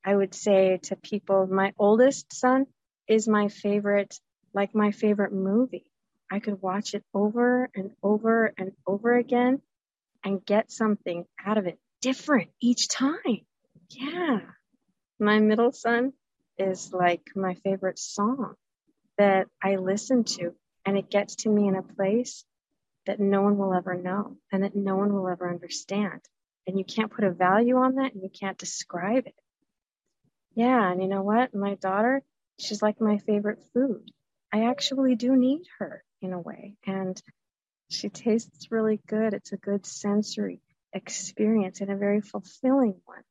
[0.04, 2.66] I would say to people, my oldest son
[3.06, 4.18] is my favorite,
[4.54, 5.90] like my favorite movie.
[6.30, 9.60] I could watch it over and over and over again
[10.24, 13.46] and get something out of it different each time.
[13.90, 14.40] Yeah.
[15.18, 16.12] My middle son
[16.58, 18.54] is like my favorite song
[19.18, 20.54] that I listen to,
[20.86, 22.44] and it gets to me in a place
[23.06, 26.20] that no one will ever know and that no one will ever understand.
[26.66, 29.34] And you can't put a value on that and you can't describe it.
[30.54, 30.90] Yeah.
[30.90, 31.54] And you know what?
[31.54, 32.22] My daughter,
[32.58, 34.10] she's like my favorite food.
[34.52, 36.76] I actually do need her in a way.
[36.86, 37.20] And
[37.90, 39.34] she tastes really good.
[39.34, 40.60] It's a good sensory
[40.92, 43.22] experience and a very fulfilling one.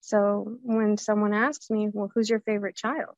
[0.00, 3.16] So when someone asks me, well, who's your favorite child?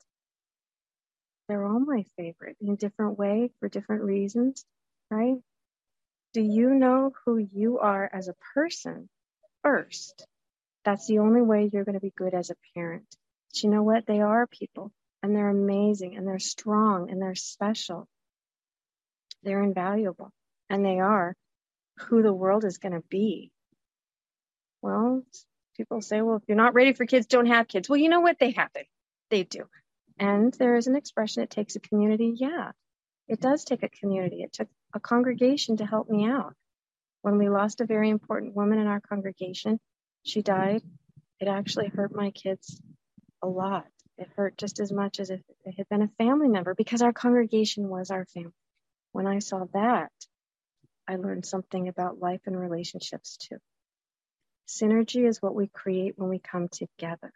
[1.49, 4.64] They're all my favorite in a different way for different reasons,
[5.11, 5.36] right?
[6.32, 9.09] Do you know who you are as a person
[9.62, 10.26] first?
[10.84, 13.07] That's the only way you're going to be good as a parent.
[13.49, 14.07] But you know what?
[14.07, 14.92] They are people
[15.22, 18.07] and they're amazing and they're strong and they're special.
[19.42, 20.30] They're invaluable
[20.68, 21.34] and they are
[21.99, 23.51] who the world is going to be.
[24.82, 25.22] Well,
[25.76, 27.88] people say, well, if you're not ready for kids, don't have kids.
[27.88, 28.38] Well, you know what?
[28.38, 28.84] They happen.
[29.30, 29.64] They do.
[30.18, 32.34] And there is an expression, it takes a community.
[32.36, 32.72] Yeah,
[33.28, 34.42] it does take a community.
[34.42, 36.54] It took a congregation to help me out.
[37.22, 39.80] When we lost a very important woman in our congregation,
[40.22, 40.82] she died.
[41.40, 42.80] It actually hurt my kids
[43.42, 43.86] a lot.
[44.16, 47.12] It hurt just as much as if it had been a family member because our
[47.12, 48.52] congregation was our family.
[49.12, 50.12] When I saw that,
[51.08, 53.58] I learned something about life and relationships too.
[54.68, 57.32] Synergy is what we create when we come together.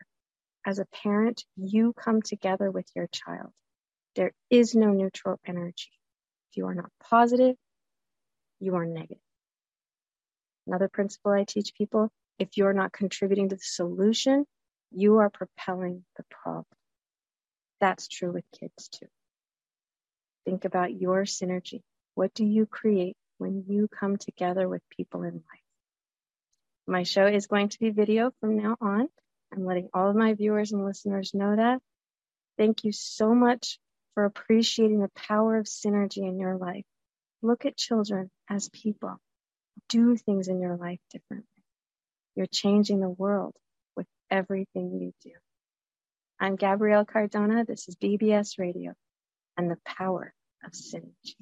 [0.66, 3.50] As a parent, you come together with your child.
[4.16, 5.90] There is no neutral energy.
[6.50, 7.56] If you are not positive,
[8.58, 9.22] you are negative.
[10.66, 14.46] Another principle I teach people if you're not contributing to the solution,
[14.90, 16.66] you are propelling the problem.
[17.80, 19.06] That's true with kids too.
[20.44, 21.82] Think about your synergy.
[22.14, 25.66] What do you create when you come together with people in life.
[26.86, 29.08] My show is going to be video from now on.
[29.52, 31.80] I'm letting all of my viewers and listeners know that.
[32.56, 33.78] Thank you so much
[34.14, 36.84] for appreciating the power of synergy in your life.
[37.42, 39.16] Look at children as people.
[39.88, 41.46] Do things in your life differently.
[42.36, 43.54] You're changing the world
[43.96, 45.36] with everything you do.
[46.38, 47.64] I'm Gabrielle Cardona.
[47.64, 48.94] This is BBS Radio
[49.56, 50.32] and the power
[50.64, 51.34] of synergy.